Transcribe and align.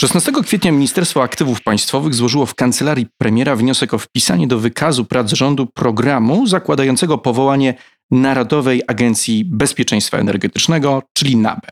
16 0.00 0.32
kwietnia 0.42 0.72
Ministerstwo 0.72 1.22
Aktywów 1.22 1.62
Państwowych 1.62 2.14
złożyło 2.14 2.46
w 2.46 2.54
kancelarii 2.54 3.06
premiera 3.18 3.56
wniosek 3.56 3.94
o 3.94 3.98
wpisanie 3.98 4.46
do 4.46 4.58
wykazu 4.58 5.04
prac 5.04 5.32
rządu 5.32 5.66
programu 5.66 6.46
zakładającego 6.46 7.18
powołanie 7.18 7.74
Narodowej 8.10 8.82
Agencji 8.86 9.44
Bezpieczeństwa 9.44 10.18
Energetycznego, 10.18 11.02
czyli 11.12 11.36
NABE. 11.36 11.68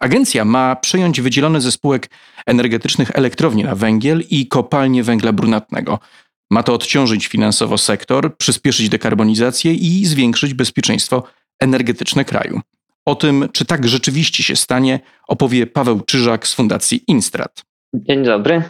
Agencja 0.00 0.44
ma 0.44 0.76
przejąć 0.76 1.20
wydzielone 1.20 1.60
ze 1.60 1.72
spółek 1.72 2.10
energetycznych 2.46 3.10
elektrownie 3.14 3.64
na 3.64 3.74
węgiel 3.74 4.24
i 4.30 4.46
kopalnie 4.46 5.02
węgla 5.02 5.32
brunatnego. 5.32 5.98
Ma 6.50 6.62
to 6.62 6.74
odciążyć 6.74 7.26
finansowo 7.26 7.78
sektor, 7.78 8.36
przyspieszyć 8.36 8.88
dekarbonizację 8.88 9.74
i 9.74 10.06
zwiększyć 10.06 10.54
bezpieczeństwo 10.54 11.24
energetyczne 11.60 12.24
kraju. 12.24 12.60
O 13.06 13.14
tym, 13.14 13.48
czy 13.52 13.64
tak 13.64 13.88
rzeczywiście 13.88 14.42
się 14.42 14.56
stanie, 14.56 15.00
opowie 15.28 15.66
Paweł 15.66 16.00
Czyżak 16.00 16.46
z 16.46 16.54
Fundacji 16.54 17.04
Instrat. 17.06 17.62
Dzień 17.94 18.24
dobry. 18.24 18.62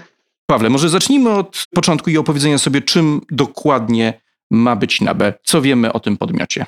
Pawle, 0.47 0.71
może 0.71 0.89
zacznijmy 0.89 1.31
od 1.31 1.65
początku 1.75 2.11
i 2.11 2.19
opowiedzenia 2.19 2.59
sobie, 2.59 2.83
czym 2.83 3.21
dokładnie 3.31 4.21
ma 4.51 4.77
być 4.77 5.01
NABE. 5.01 5.35
Co 5.45 5.63
wiemy 5.63 5.93
o 5.93 6.01
tym 6.01 6.17
podmiocie? 6.17 6.67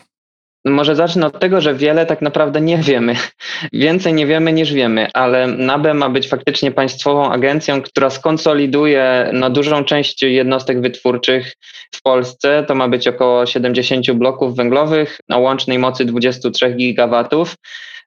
Może 0.65 0.97
zacznę 0.97 1.27
od 1.27 1.41
tego, 1.41 1.61
że 1.61 1.75
wiele 1.75 2.07
tak 2.07 2.23
naprawdę 2.23 2.61
nie 2.61 2.79
wiemy. 2.79 3.15
Więcej 3.73 4.15
nie 4.15 4.27
wiemy 4.27 4.53
niż 4.53 4.73
wiemy, 4.73 5.09
ale 5.15 5.47
NABE 5.47 5.95
ma 5.95 6.09
być 6.09 6.29
faktycznie 6.29 6.71
państwową 6.73 7.33
agencją, 7.33 7.83
która 7.83 8.11
skonsoliduje 8.11 9.31
no, 9.33 9.51
dużą 9.51 9.85
część 9.85 10.23
jednostek 10.23 10.81
wytwórczych 10.81 11.55
w 11.95 12.03
Polsce. 12.03 12.65
To 12.69 12.75
ma 12.75 12.89
być 12.89 13.09
około 13.09 13.47
70 13.47 14.13
bloków 14.13 14.57
węglowych 14.57 15.21
o 15.33 15.39
łącznej 15.39 15.79
mocy 15.79 16.05
23 16.05 16.71
gigawatów. 16.71 17.55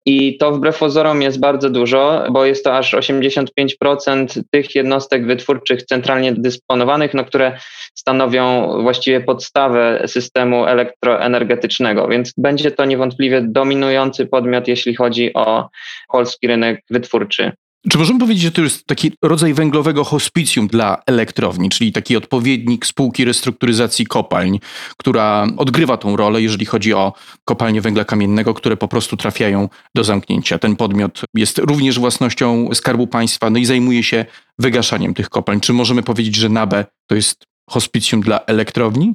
I 0.10 0.38
to 0.38 0.52
wbrew 0.52 0.80
pozorom 0.80 1.22
jest 1.22 1.40
bardzo 1.40 1.70
dużo, 1.70 2.24
bo 2.32 2.46
jest 2.46 2.64
to 2.64 2.78
aż 2.78 2.94
85% 2.94 4.42
tych 4.52 4.76
jednostek 4.76 5.26
wytwórczych 5.26 5.84
centralnie 5.84 6.34
dysponowanych, 6.34 7.14
no, 7.14 7.26
które 7.26 7.58
stanowią 7.96 8.72
właściwie 8.82 9.22
podstawę 9.22 10.04
systemu 10.06 10.66
elektroenergetycznego. 10.66 12.08
Więc 12.08 12.34
będzie 12.38 12.72
to 12.72 12.86
niewątpliwie 12.86 13.42
dominujący 13.42 14.26
podmiot, 14.26 14.68
jeśli 14.68 14.96
chodzi 14.96 15.34
o 15.34 15.70
polski 16.12 16.48
rynek 16.48 16.84
wytwórczy. 16.90 17.52
Czy 17.90 17.98
możemy 17.98 18.20
powiedzieć, 18.20 18.44
że 18.44 18.52
to 18.52 18.62
jest 18.62 18.86
taki 18.86 19.12
rodzaj 19.22 19.54
węglowego 19.54 20.04
hospicjum 20.04 20.68
dla 20.68 21.02
elektrowni, 21.06 21.70
czyli 21.70 21.92
taki 21.92 22.18
odpowiednik 22.18 22.86
spółki 22.86 23.26
restrukturyzacji 23.26 24.06
kopalń, 24.06 24.60
która 24.98 25.48
odgrywa 25.58 25.98
tą 25.98 26.16
rolę, 26.16 26.42
jeżeli 26.42 26.66
chodzi 26.66 26.94
o 26.94 27.14
kopalnie 27.46 27.82
węgla 27.82 28.06
kamiennego, 28.06 28.54
które 28.54 28.78
po 28.78 28.88
prostu 28.88 29.18
trafiają 29.18 29.70
do 29.96 30.04
zamknięcia. 30.04 30.60
Ten 30.60 30.76
podmiot 30.76 31.22
jest 31.34 31.58
również 31.58 32.00
własnością 32.00 32.70
Skarbu 32.74 33.08
Państwa, 33.08 33.50
no 33.50 33.60
i 33.60 33.66
zajmuje 33.66 34.04
się 34.04 34.26
wygaszaniem 34.60 35.14
tych 35.14 35.30
kopalń. 35.30 35.60
Czy 35.60 35.74
możemy 35.74 36.04
powiedzieć, 36.04 36.36
że 36.36 36.50
NABE 36.50 36.86
to 37.08 37.16
jest 37.16 37.44
hospicjum 37.70 38.22
dla 38.22 38.40
elektrowni? 38.40 39.14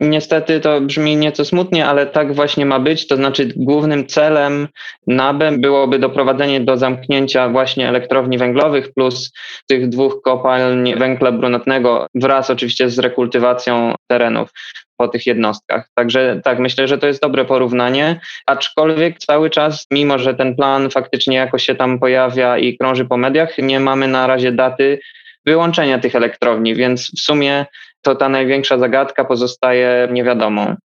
Niestety 0.00 0.60
to 0.60 0.80
brzmi 0.80 1.16
nieco 1.16 1.44
smutnie, 1.44 1.86
ale 1.86 2.06
tak 2.06 2.34
właśnie 2.34 2.66
ma 2.66 2.78
być. 2.78 3.06
To 3.06 3.16
znaczy, 3.16 3.52
głównym 3.56 4.06
celem 4.06 4.68
NABE 5.06 5.52
byłoby 5.52 5.98
doprowadzenie 5.98 6.60
do 6.60 6.76
zamknięcia 6.76 7.48
właśnie 7.48 7.88
elektrowni 7.88 8.38
węglowych 8.38 8.92
plus 8.94 9.32
tych 9.66 9.88
dwóch 9.88 10.22
kopalń 10.22 10.94
węgla 10.94 11.32
brunatnego 11.32 12.06
wraz 12.14 12.50
oczywiście 12.50 12.90
z 12.90 12.98
rekultywacją 12.98 13.94
terenów 14.06 14.50
po 14.96 15.08
tych 15.08 15.26
jednostkach. 15.26 15.88
Także 15.94 16.40
tak, 16.44 16.58
myślę, 16.58 16.88
że 16.88 16.98
to 16.98 17.06
jest 17.06 17.22
dobre 17.22 17.44
porównanie, 17.44 18.20
aczkolwiek 18.46 19.18
cały 19.18 19.50
czas, 19.50 19.86
mimo 19.90 20.18
że 20.18 20.34
ten 20.34 20.56
plan 20.56 20.90
faktycznie 20.90 21.36
jakoś 21.36 21.64
się 21.64 21.74
tam 21.74 21.98
pojawia 21.98 22.58
i 22.58 22.76
krąży 22.78 23.04
po 23.04 23.16
mediach, 23.16 23.58
nie 23.58 23.80
mamy 23.80 24.08
na 24.08 24.26
razie 24.26 24.52
daty 24.52 25.00
wyłączenia 25.46 25.98
tych 25.98 26.14
elektrowni, 26.14 26.74
więc 26.74 27.10
w 27.16 27.20
sumie 27.20 27.66
to 28.02 28.14
ta 28.14 28.28
największa 28.28 28.78
zagadka 28.78 29.24
pozostaje 29.24 30.08
niewiadomą. 30.12 30.76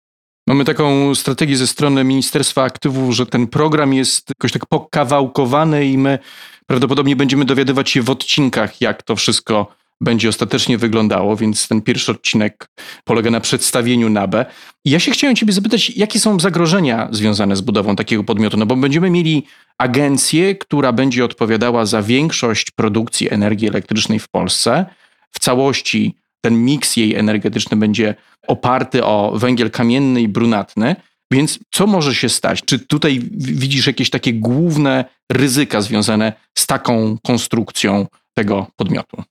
Mamy 0.48 0.66
taką 0.66 1.16
strategię 1.16 1.58
ze 1.58 1.68
strony 1.68 2.04
Ministerstwa 2.04 2.64
Aktywów, 2.64 3.16
że 3.16 3.26
ten 3.26 3.48
program 3.48 3.94
jest 3.94 4.30
jakoś 4.30 4.52
tak 4.52 4.66
pokawałkowany 4.66 5.86
i 5.86 5.98
my 5.98 6.20
prawdopodobnie 6.68 7.16
będziemy 7.16 7.46
dowiadywać 7.46 7.90
się 7.90 8.02
w 8.02 8.10
odcinkach, 8.10 8.82
jak 8.82 9.04
to 9.04 9.16
wszystko 9.16 9.68
będzie 10.02 10.30
ostatecznie 10.30 10.78
wyglądało, 10.78 11.36
więc 11.36 11.68
ten 11.68 11.82
pierwszy 11.82 12.12
odcinek 12.12 12.68
polega 13.04 13.32
na 13.32 13.40
przedstawieniu 13.40 14.10
NABE. 14.10 14.46
Ja 14.86 15.00
się 15.00 15.12
chciałem 15.12 15.36
Ciebie 15.36 15.54
zapytać, 15.54 15.90
jakie 15.90 16.20
są 16.20 16.40
zagrożenia 16.40 17.08
związane 17.12 17.56
z 17.56 17.62
budową 17.62 17.96
takiego 17.96 18.24
podmiotu? 18.24 18.58
No 18.58 18.66
bo 18.66 18.76
będziemy 18.76 19.10
mieli 19.10 19.48
agencję, 19.78 20.56
która 20.56 20.92
będzie 20.92 21.26
odpowiadała 21.26 21.86
za 21.86 22.02
większość 22.02 22.72
produkcji 22.72 23.34
energii 23.34 23.68
elektrycznej 23.68 24.20
w 24.20 24.30
Polsce. 24.30 24.86
W 25.32 25.40
całości 25.40 26.16
ten 26.46 26.66
miks 26.66 26.98
jej 26.98 27.16
energetyczny 27.16 27.78
będzie 27.78 28.16
oparty 28.48 29.04
o 29.04 29.34
węgiel 29.36 29.72
kamienny 29.72 30.22
i 30.22 30.28
brunatny. 30.28 30.96
Więc 31.32 31.60
co 31.72 31.88
może 31.88 32.16
się 32.16 32.30
stać? 32.30 32.62
Czy 32.66 32.80
tutaj 32.80 33.20
widzisz 33.38 33.88
jakieś 33.88 34.10
takie 34.10 34.34
główne 34.34 35.06
ryzyka 35.32 35.82
związane 35.82 36.34
z 36.58 36.68
taką 36.68 37.18
konstrukcją 37.24 38.08
tego 38.34 38.68
podmiotu? 38.76 39.24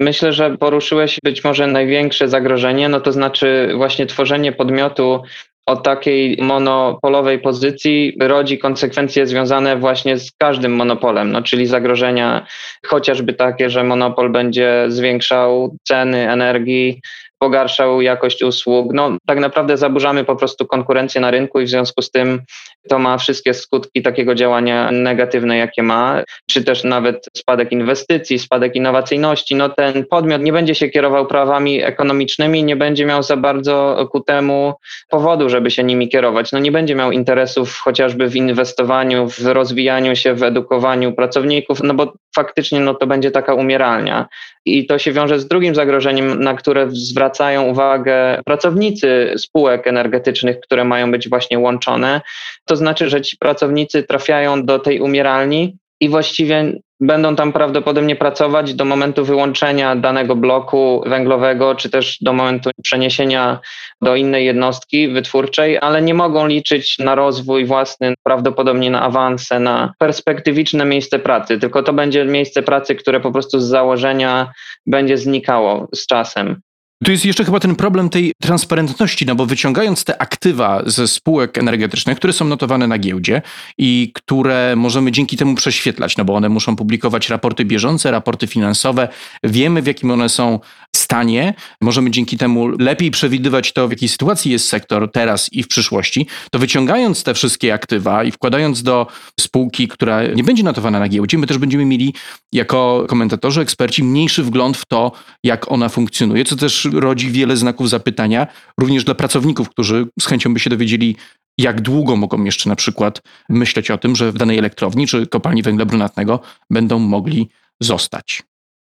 Myślę, 0.00 0.32
że 0.32 0.56
poruszyłeś 0.56 1.18
być 1.24 1.44
może 1.44 1.66
największe 1.66 2.28
zagrożenie, 2.28 2.88
no 2.88 3.00
to 3.00 3.12
znaczy 3.12 3.72
właśnie 3.76 4.06
tworzenie 4.06 4.52
podmiotu 4.52 5.22
o 5.68 5.76
takiej 5.76 6.36
monopolowej 6.40 7.38
pozycji 7.38 8.16
rodzi 8.20 8.58
konsekwencje 8.58 9.26
związane 9.26 9.76
właśnie 9.76 10.18
z 10.18 10.32
każdym 10.32 10.76
monopolem, 10.76 11.32
no, 11.32 11.42
czyli 11.42 11.66
zagrożenia 11.66 12.46
chociażby 12.86 13.32
takie, 13.32 13.70
że 13.70 13.84
monopol 13.84 14.30
będzie 14.30 14.84
zwiększał 14.88 15.76
ceny 15.82 16.30
energii, 16.30 17.00
pogarszał 17.38 18.02
jakość 18.02 18.42
usług. 18.42 18.92
No, 18.94 19.10
tak 19.26 19.38
naprawdę 19.38 19.76
zaburzamy 19.76 20.24
po 20.24 20.36
prostu 20.36 20.66
konkurencję 20.66 21.20
na 21.20 21.30
rynku 21.30 21.60
i 21.60 21.64
w 21.64 21.68
związku 21.68 22.02
z 22.02 22.10
tym 22.10 22.42
to 22.88 22.98
ma 22.98 23.18
wszystkie 23.18 23.54
skutki 23.54 24.02
takiego 24.02 24.34
działania 24.34 24.90
negatywne, 24.90 25.56
jakie 25.56 25.82
ma, 25.82 26.22
czy 26.50 26.64
też 26.64 26.84
nawet 26.84 27.26
spadek 27.36 27.72
inwestycji, 27.72 28.38
spadek 28.38 28.76
innowacyjności. 28.76 29.54
No, 29.54 29.68
ten 29.68 30.06
podmiot 30.06 30.42
nie 30.42 30.52
będzie 30.52 30.74
się 30.74 30.88
kierował 30.88 31.26
prawami 31.26 31.82
ekonomicznymi, 31.82 32.64
nie 32.64 32.76
będzie 32.76 33.06
miał 33.06 33.22
za 33.22 33.36
bardzo 33.36 34.08
ku 34.12 34.20
temu 34.20 34.74
powodu, 35.10 35.48
żeby 35.48 35.70
się 35.70 35.84
nimi 35.84 36.08
kierować. 36.08 36.52
No, 36.52 36.58
nie 36.58 36.72
będzie 36.72 36.94
miał 36.94 37.12
interesów 37.12 37.78
chociażby 37.84 38.28
w 38.28 38.36
inwestowaniu, 38.36 39.28
w 39.28 39.46
rozwijaniu 39.46 40.16
się, 40.16 40.34
w 40.34 40.42
edukowaniu 40.42 41.12
pracowników, 41.12 41.82
no 41.82 41.94
bo 41.94 42.12
faktycznie 42.38 42.80
no, 42.80 42.94
to 42.94 43.06
będzie 43.06 43.30
taka 43.30 43.54
umieralnia. 43.54 44.26
I 44.64 44.86
to 44.86 44.98
się 44.98 45.12
wiąże 45.12 45.38
z 45.38 45.48
drugim 45.48 45.74
zagrożeniem, 45.74 46.42
na 46.42 46.54
które 46.54 46.86
zwracają 46.90 47.62
uwagę 47.62 48.40
pracownicy 48.46 49.34
spółek 49.36 49.86
energetycznych, 49.86 50.60
które 50.60 50.84
mają 50.84 51.10
być 51.10 51.28
właśnie 51.28 51.58
łączone. 51.58 52.20
To 52.64 52.76
znaczy, 52.76 53.08
że 53.10 53.20
ci 53.20 53.36
pracownicy 53.36 54.02
trafiają 54.02 54.64
do 54.64 54.78
tej 54.78 55.00
umieralni 55.00 55.76
i 56.00 56.08
właściwie 56.08 56.72
będą 57.00 57.36
tam 57.36 57.52
prawdopodobnie 57.52 58.16
pracować 58.16 58.74
do 58.74 58.84
momentu 58.84 59.24
wyłączenia 59.24 59.96
danego 59.96 60.36
bloku 60.36 61.02
węglowego, 61.06 61.74
czy 61.74 61.90
też 61.90 62.18
do 62.20 62.32
momentu 62.32 62.70
przeniesienia 62.82 63.58
do 64.02 64.16
innej 64.16 64.46
jednostki 64.46 65.08
wytwórczej, 65.08 65.78
ale 65.78 66.02
nie 66.02 66.14
mogą 66.14 66.46
liczyć 66.46 66.98
na 66.98 67.14
rozwój 67.14 67.64
własny, 67.64 68.14
prawdopodobnie 68.22 68.90
na 68.90 69.02
awanse, 69.02 69.60
na 69.60 69.92
perspektywiczne 69.98 70.84
miejsce 70.84 71.18
pracy, 71.18 71.58
tylko 71.58 71.82
to 71.82 71.92
będzie 71.92 72.24
miejsce 72.24 72.62
pracy, 72.62 72.94
które 72.94 73.20
po 73.20 73.32
prostu 73.32 73.60
z 73.60 73.64
założenia 73.64 74.52
będzie 74.86 75.18
znikało 75.18 75.88
z 75.94 76.06
czasem. 76.06 76.60
Tu 77.04 77.10
jest 77.10 77.24
jeszcze 77.24 77.44
chyba 77.44 77.60
ten 77.60 77.76
problem 77.76 78.10
tej 78.10 78.32
transparentności, 78.40 79.26
no 79.26 79.34
bo 79.34 79.46
wyciągając 79.46 80.04
te 80.04 80.22
aktywa 80.22 80.82
ze 80.86 81.08
spółek 81.08 81.58
energetycznych, 81.58 82.16
które 82.16 82.32
są 82.32 82.44
notowane 82.44 82.86
na 82.86 82.98
giełdzie 82.98 83.42
i 83.78 84.12
które 84.14 84.74
możemy 84.76 85.12
dzięki 85.12 85.36
temu 85.36 85.54
prześwietlać, 85.54 86.16
no 86.16 86.24
bo 86.24 86.34
one 86.34 86.48
muszą 86.48 86.76
publikować 86.76 87.28
raporty 87.28 87.64
bieżące, 87.64 88.10
raporty 88.10 88.46
finansowe, 88.46 89.08
wiemy 89.44 89.82
w 89.82 89.86
jakim 89.86 90.10
one 90.10 90.28
są 90.28 90.60
stanie. 91.08 91.54
Możemy 91.80 92.10
dzięki 92.10 92.36
temu 92.36 92.68
lepiej 92.68 93.10
przewidywać 93.10 93.72
to, 93.72 93.88
w 93.88 93.90
jakiej 93.90 94.08
sytuacji 94.08 94.52
jest 94.52 94.68
sektor 94.68 95.12
teraz 95.12 95.52
i 95.52 95.62
w 95.62 95.68
przyszłości. 95.68 96.26
To 96.50 96.58
wyciągając 96.58 97.22
te 97.22 97.34
wszystkie 97.34 97.74
aktywa 97.74 98.24
i 98.24 98.30
wkładając 98.30 98.82
do 98.82 99.06
spółki, 99.40 99.88
która 99.88 100.26
nie 100.26 100.44
będzie 100.44 100.62
notowana 100.62 101.00
na 101.00 101.08
giełdzie, 101.08 101.38
my 101.38 101.46
też 101.46 101.58
będziemy 101.58 101.84
mieli 101.84 102.14
jako 102.52 103.04
komentatorzy, 103.08 103.60
eksperci 103.60 104.04
mniejszy 104.04 104.42
wgląd 104.42 104.76
w 104.76 104.84
to, 104.84 105.12
jak 105.44 105.72
ona 105.72 105.88
funkcjonuje, 105.88 106.44
co 106.44 106.56
też 106.56 106.88
rodzi 106.92 107.30
wiele 107.30 107.56
znaków 107.56 107.88
zapytania, 107.88 108.46
również 108.80 109.04
dla 109.04 109.14
pracowników, 109.14 109.68
którzy 109.68 110.06
z 110.20 110.26
chęcią 110.26 110.54
by 110.54 110.60
się 110.60 110.70
dowiedzieli, 110.70 111.16
jak 111.58 111.80
długo 111.80 112.16
mogą 112.16 112.44
jeszcze 112.44 112.68
na 112.68 112.76
przykład 112.76 113.22
myśleć 113.48 113.90
o 113.90 113.98
tym, 113.98 114.16
że 114.16 114.32
w 114.32 114.38
danej 114.38 114.58
elektrowni 114.58 115.06
czy 115.06 115.26
kopalni 115.26 115.62
węgla 115.62 115.84
brunatnego 115.84 116.40
będą 116.70 116.98
mogli 116.98 117.48
zostać. 117.80 118.42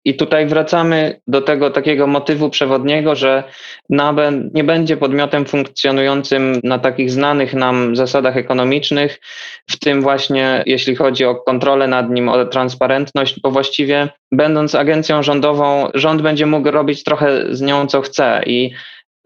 I 0.06 0.16
tutaj 0.16 0.46
wracamy 0.46 1.22
do 1.28 1.42
tego 1.42 1.70
takiego 1.70 2.08
motywu 2.08 2.50
przewodniego, 2.50 3.16
że 3.16 3.44
NABE 3.90 4.32
nie 4.54 4.64
będzie 4.64 4.98
podmiotem 4.98 5.46
funkcjonującym 5.46 6.62
na 6.64 6.80
takich 6.80 7.12
znanych 7.12 7.54
nam 7.54 7.96
zasadach 7.96 8.38
ekonomicznych, 8.38 9.20
w 9.70 9.80
tym 9.80 10.02
właśnie 10.02 10.64
jeśli 10.66 10.96
chodzi 10.96 11.26
o 11.26 11.36
kontrolę 11.36 11.88
nad 11.88 12.10
nim, 12.10 12.30
o 12.30 12.46
transparentność, 12.46 13.40
bo 13.44 13.52
właściwie 13.52 14.10
będąc 14.32 14.76
agencją 14.76 15.24
rządową, 15.24 15.90
rząd 15.94 16.22
będzie 16.22 16.46
mógł 16.46 16.72
robić 16.72 17.04
trochę 17.04 17.56
z 17.56 17.62
nią 17.62 17.88
co 17.88 18.02
chce. 18.02 18.42
I 18.46 18.72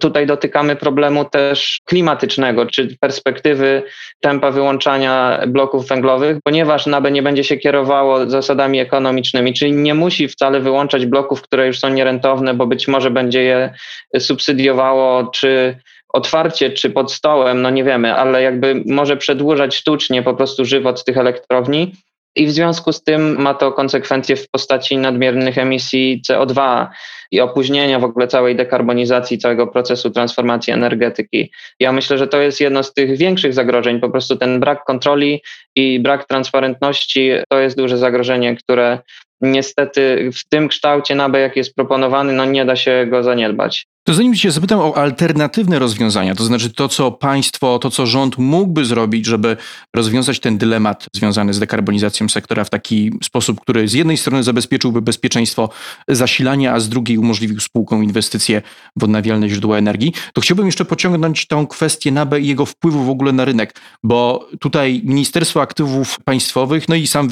Tutaj 0.04 0.28
dotykamy 0.28 0.76
problemu 0.76 1.26
też 1.26 1.80
klimatycznego, 1.86 2.66
czy 2.66 2.98
perspektywy 3.00 3.84
tempa 4.20 4.52
wyłączania 4.52 5.40
bloków 5.48 5.88
węglowych, 5.88 6.38
ponieważ 6.44 6.86
NABE 6.86 7.12
nie 7.12 7.24
będzie 7.24 7.44
się 7.44 7.58
kierowało 7.58 8.30
zasadami 8.30 8.80
ekonomicznymi, 8.80 9.54
czyli 9.54 9.72
nie 9.72 9.94
musi 9.94 10.28
wcale 10.28 10.60
wyłączać 10.60 11.06
bloków, 11.06 11.42
które 11.42 11.68
już 11.68 11.80
są 11.80 11.90
nierentowne, 11.90 12.54
bo 12.54 12.68
być 12.68 12.88
może 12.88 13.12
będzie 13.12 13.44
je 13.44 13.74
subsydiowało, 14.20 15.28
czy 15.28 15.78
otwarcie, 16.14 16.72
czy 16.72 16.90
pod 16.90 17.14
stołem, 17.14 17.62
no 17.62 17.70
nie 17.70 17.84
wiemy, 17.84 18.16
ale 18.16 18.42
jakby 18.42 18.84
może 18.86 19.18
przedłużać 19.18 19.76
sztucznie 19.76 20.24
po 20.24 20.34
prostu 20.34 20.66
żywot 20.66 21.06
tych 21.06 21.18
elektrowni 21.18 21.94
i 22.36 22.46
w 22.46 22.52
związku 22.52 22.92
z 22.92 23.04
tym 23.04 23.42
ma 23.42 23.54
to 23.54 23.72
konsekwencje 23.72 24.36
w 24.36 24.50
postaci 24.50 24.98
nadmiernych 24.98 25.58
emisji 25.58 26.22
CO2 26.30 26.88
i 27.32 27.40
opóźnienia 27.40 28.00
w 28.00 28.04
ogóle 28.04 28.28
całej 28.28 28.56
dekarbonizacji, 28.56 29.38
całego 29.38 29.68
procesu 29.68 30.12
transformacji 30.12 30.74
energetyki. 30.74 31.52
Ja 31.80 31.92
myślę, 31.92 32.18
że 32.18 32.28
to 32.28 32.42
jest 32.42 32.62
jedno 32.62 32.84
z 32.84 32.94
tych 32.94 33.18
większych 33.18 33.54
zagrożeń. 33.54 34.00
Po 34.00 34.10
prostu 34.10 34.36
ten 34.36 34.60
brak 34.60 34.84
kontroli 34.84 35.42
i 35.76 36.00
brak 36.00 36.28
transparentności 36.28 37.32
to 37.50 37.60
jest 37.60 37.78
duże 37.78 37.98
zagrożenie, 37.98 38.56
które 38.56 39.00
niestety 39.42 40.30
w 40.34 40.50
tym 40.50 40.68
kształcie 40.68 41.16
NABE, 41.16 41.40
jak 41.40 41.56
jest 41.56 41.76
proponowany, 41.76 42.34
no 42.34 42.46
nie 42.46 42.66
da 42.66 42.76
się 42.76 43.08
go 43.10 43.24
zaniedbać. 43.24 43.88
To 44.06 44.14
zanim 44.14 44.36
się 44.36 44.52
zapytam 44.52 44.80
o 44.80 44.98
alternatywne 44.98 45.80
rozwiązania, 45.80 46.36
to 46.36 46.44
znaczy 46.44 46.70
to, 46.70 46.90
co 46.90 47.12
państwo, 47.12 47.80
to, 47.80 47.90
co 47.90 48.06
rząd 48.06 48.38
mógłby 48.38 48.86
zrobić, 48.86 49.26
żeby 49.26 49.58
rozwiązać 49.96 50.40
ten 50.40 50.58
dylemat 50.58 51.08
związany 51.14 51.54
z 51.54 51.60
dekarbonizacją 51.60 52.30
sektora 52.30 52.64
w 52.64 52.70
taki 52.70 53.12
sposób, 53.24 53.62
który 53.62 53.88
z 53.88 53.94
jednej 53.94 54.18
strony 54.18 54.44
zabezpieczyłby 54.44 55.02
bezpieczeństwo 55.02 55.70
zasilania, 56.08 56.74
a 56.74 56.80
z 56.80 56.90
drugiej 56.90 57.18
umożliwił 57.18 57.60
spółkom 57.60 58.04
inwestycje 58.04 58.62
w 58.96 59.04
odnawialne 59.04 59.50
źródła 59.50 59.78
energii, 59.78 60.14
to 60.34 60.42
chciałbym 60.42 60.66
jeszcze 60.66 60.86
pociągnąć 60.86 61.48
tą 61.48 61.68
kwestię 61.68 62.12
NABE 62.12 62.40
i 62.40 62.48
jego 62.48 62.66
wpływu 62.66 63.04
w 63.04 63.10
ogóle 63.10 63.32
na 63.32 63.46
rynek, 63.46 63.76
bo 64.04 64.50
tutaj 64.60 65.02
Ministerstwo 65.04 65.62
Aktywów 65.62 66.20
Państwowych, 66.26 66.90
no 66.90 66.96
i 66.96 67.08
sam 67.08 67.28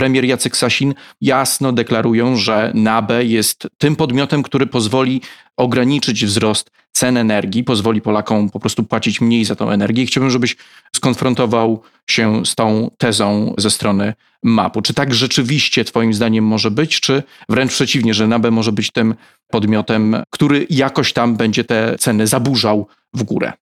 wicepremier 0.00 0.24
Jacek 0.24 0.56
Sasin 0.56 0.94
jasno 1.20 1.72
deklarują, 1.72 2.36
że 2.36 2.72
NABE 2.74 3.24
jest 3.24 3.68
tym 3.78 3.96
podmiotem, 3.96 4.42
który 4.42 4.66
pozwoli 4.66 5.20
ograniczyć 5.56 6.24
wzrost 6.24 6.70
cen 6.92 7.16
energii, 7.16 7.64
pozwoli 7.64 8.00
Polakom 8.00 8.50
po 8.50 8.60
prostu 8.60 8.84
płacić 8.84 9.20
mniej 9.20 9.44
za 9.44 9.56
tą 9.56 9.70
energię. 9.70 10.06
chciałbym, 10.06 10.30
żebyś 10.30 10.56
skonfrontował 10.96 11.82
się 12.06 12.46
z 12.46 12.54
tą 12.54 12.90
tezą 12.98 13.54
ze 13.58 13.70
strony 13.70 14.14
MAP-u. 14.42 14.82
Czy 14.82 14.94
tak 14.94 15.14
rzeczywiście 15.14 15.84
Twoim 15.84 16.14
zdaniem 16.14 16.44
może 16.44 16.70
być, 16.70 17.00
czy 17.00 17.22
wręcz 17.48 17.72
przeciwnie, 17.72 18.14
że 18.14 18.26
NABE 18.26 18.50
może 18.50 18.72
być 18.72 18.90
tym 18.90 19.14
podmiotem, 19.50 20.16
który 20.30 20.66
jakoś 20.70 21.12
tam 21.12 21.36
będzie 21.36 21.64
te 21.64 21.96
ceny 21.98 22.26
zaburzał 22.26 22.86
w 23.14 23.22
górę? 23.22 23.52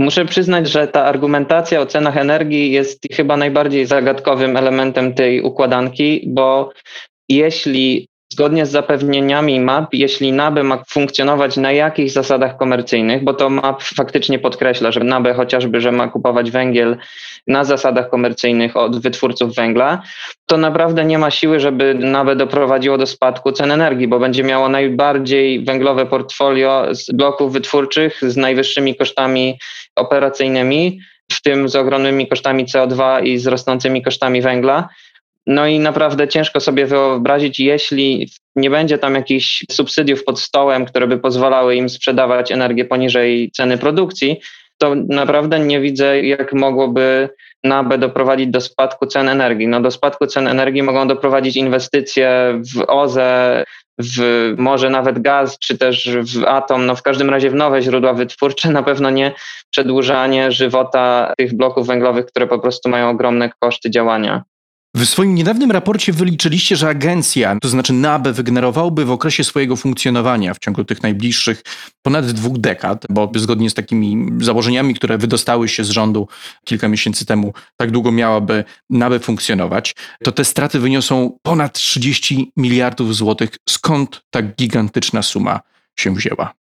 Muszę 0.00 0.24
przyznać, 0.24 0.68
że 0.68 0.88
ta 0.88 1.04
argumentacja 1.04 1.80
o 1.80 1.86
cenach 1.86 2.16
energii 2.16 2.72
jest 2.72 3.02
chyba 3.12 3.36
najbardziej 3.36 3.86
zagadkowym 3.86 4.56
elementem 4.56 5.14
tej 5.14 5.42
układanki, 5.42 6.24
bo 6.26 6.72
jeśli 7.28 8.08
Zgodnie 8.32 8.66
z 8.66 8.70
zapewnieniami 8.70 9.60
MAP, 9.60 9.94
jeśli 9.94 10.32
NABE 10.32 10.62
ma 10.62 10.82
funkcjonować 10.88 11.56
na 11.56 11.72
jakichś 11.72 12.12
zasadach 12.12 12.56
komercyjnych, 12.56 13.24
bo 13.24 13.34
to 13.34 13.50
MAP 13.50 13.82
faktycznie 13.82 14.38
podkreśla, 14.38 14.92
że 14.92 15.00
NABE 15.00 15.34
chociażby, 15.34 15.80
że 15.80 15.92
ma 15.92 16.08
kupować 16.08 16.50
węgiel 16.50 16.96
na 17.46 17.64
zasadach 17.64 18.10
komercyjnych 18.10 18.76
od 18.76 19.02
wytwórców 19.02 19.54
węgla, 19.54 20.02
to 20.46 20.56
naprawdę 20.56 21.04
nie 21.04 21.18
ma 21.18 21.30
siły, 21.30 21.60
żeby 21.60 21.94
NABE 21.94 22.36
doprowadziło 22.36 22.98
do 22.98 23.06
spadku 23.06 23.52
cen 23.52 23.72
energii, 23.72 24.08
bo 24.08 24.18
będzie 24.18 24.44
miało 24.44 24.68
najbardziej 24.68 25.64
węglowe 25.64 26.06
portfolio 26.06 26.86
z 26.94 27.12
bloków 27.12 27.52
wytwórczych 27.52 28.20
z 28.22 28.36
najwyższymi 28.36 28.96
kosztami 28.96 29.58
operacyjnymi, 29.96 31.00
w 31.32 31.42
tym 31.42 31.68
z 31.68 31.76
ogromnymi 31.76 32.28
kosztami 32.28 32.66
CO2 32.66 33.24
i 33.24 33.38
z 33.38 33.46
rosnącymi 33.46 34.02
kosztami 34.02 34.42
węgla. 34.42 34.88
No 35.46 35.66
i 35.66 35.78
naprawdę 35.78 36.28
ciężko 36.28 36.60
sobie 36.60 36.86
wyobrazić, 36.86 37.60
jeśli 37.60 38.30
nie 38.56 38.70
będzie 38.70 38.98
tam 38.98 39.14
jakichś 39.14 39.64
subsydiów 39.70 40.24
pod 40.24 40.40
stołem, 40.40 40.86
które 40.86 41.06
by 41.06 41.18
pozwalały 41.18 41.76
im 41.76 41.88
sprzedawać 41.88 42.52
energię 42.52 42.84
poniżej 42.84 43.50
ceny 43.50 43.78
produkcji, 43.78 44.40
to 44.78 44.94
naprawdę 44.94 45.58
nie 45.58 45.80
widzę, 45.80 46.22
jak 46.22 46.52
mogłoby 46.52 47.28
NABE 47.64 47.98
doprowadzić 47.98 48.48
do 48.48 48.60
spadku 48.60 49.06
cen 49.06 49.28
energii. 49.28 49.68
No 49.68 49.80
do 49.80 49.90
spadku 49.90 50.26
cen 50.26 50.48
energii 50.48 50.82
mogą 50.82 51.08
doprowadzić 51.08 51.56
inwestycje 51.56 52.60
w 52.74 52.84
OZE, 52.88 53.64
w 53.98 54.54
może 54.58 54.90
nawet 54.90 55.22
gaz, 55.22 55.58
czy 55.58 55.78
też 55.78 56.10
w 56.10 56.44
atom, 56.44 56.86
no 56.86 56.96
w 56.96 57.02
każdym 57.02 57.30
razie 57.30 57.50
w 57.50 57.54
nowe 57.54 57.82
źródła 57.82 58.12
wytwórcze, 58.12 58.70
na 58.70 58.82
pewno 58.82 59.10
nie 59.10 59.32
przedłużanie 59.70 60.52
żywota 60.52 61.32
tych 61.38 61.56
bloków 61.56 61.86
węglowych, 61.86 62.26
które 62.26 62.46
po 62.46 62.58
prostu 62.58 62.88
mają 62.88 63.10
ogromne 63.10 63.50
koszty 63.58 63.90
działania. 63.90 64.42
W 64.96 65.04
swoim 65.04 65.34
niedawnym 65.34 65.70
raporcie 65.70 66.12
wyliczyliście, 66.12 66.76
że 66.76 66.88
agencja, 66.88 67.56
to 67.62 67.68
znaczy 67.68 67.92
NABE, 67.92 68.32
wygenerowałby 68.32 69.04
w 69.04 69.10
okresie 69.10 69.44
swojego 69.44 69.76
funkcjonowania 69.76 70.54
w 70.54 70.58
ciągu 70.58 70.84
tych 70.84 71.02
najbliższych 71.02 71.62
ponad 72.02 72.30
dwóch 72.30 72.58
dekad, 72.58 73.06
bo 73.10 73.30
zgodnie 73.36 73.70
z 73.70 73.74
takimi 73.74 74.26
założeniami, 74.40 74.94
które 74.94 75.18
wydostały 75.18 75.68
się 75.68 75.84
z 75.84 75.90
rządu 75.90 76.28
kilka 76.64 76.88
miesięcy 76.88 77.26
temu, 77.26 77.52
tak 77.76 77.90
długo 77.90 78.12
miałaby 78.12 78.64
NABE 78.90 79.20
funkcjonować, 79.20 79.94
to 80.24 80.32
te 80.32 80.44
straty 80.44 80.80
wyniosą 80.80 81.38
ponad 81.42 81.72
30 81.72 82.52
miliardów 82.56 83.16
złotych. 83.16 83.50
Skąd 83.68 84.22
tak 84.30 84.56
gigantyczna 84.56 85.22
suma 85.22 85.60
się 85.98 86.14
wzięła? 86.14 86.59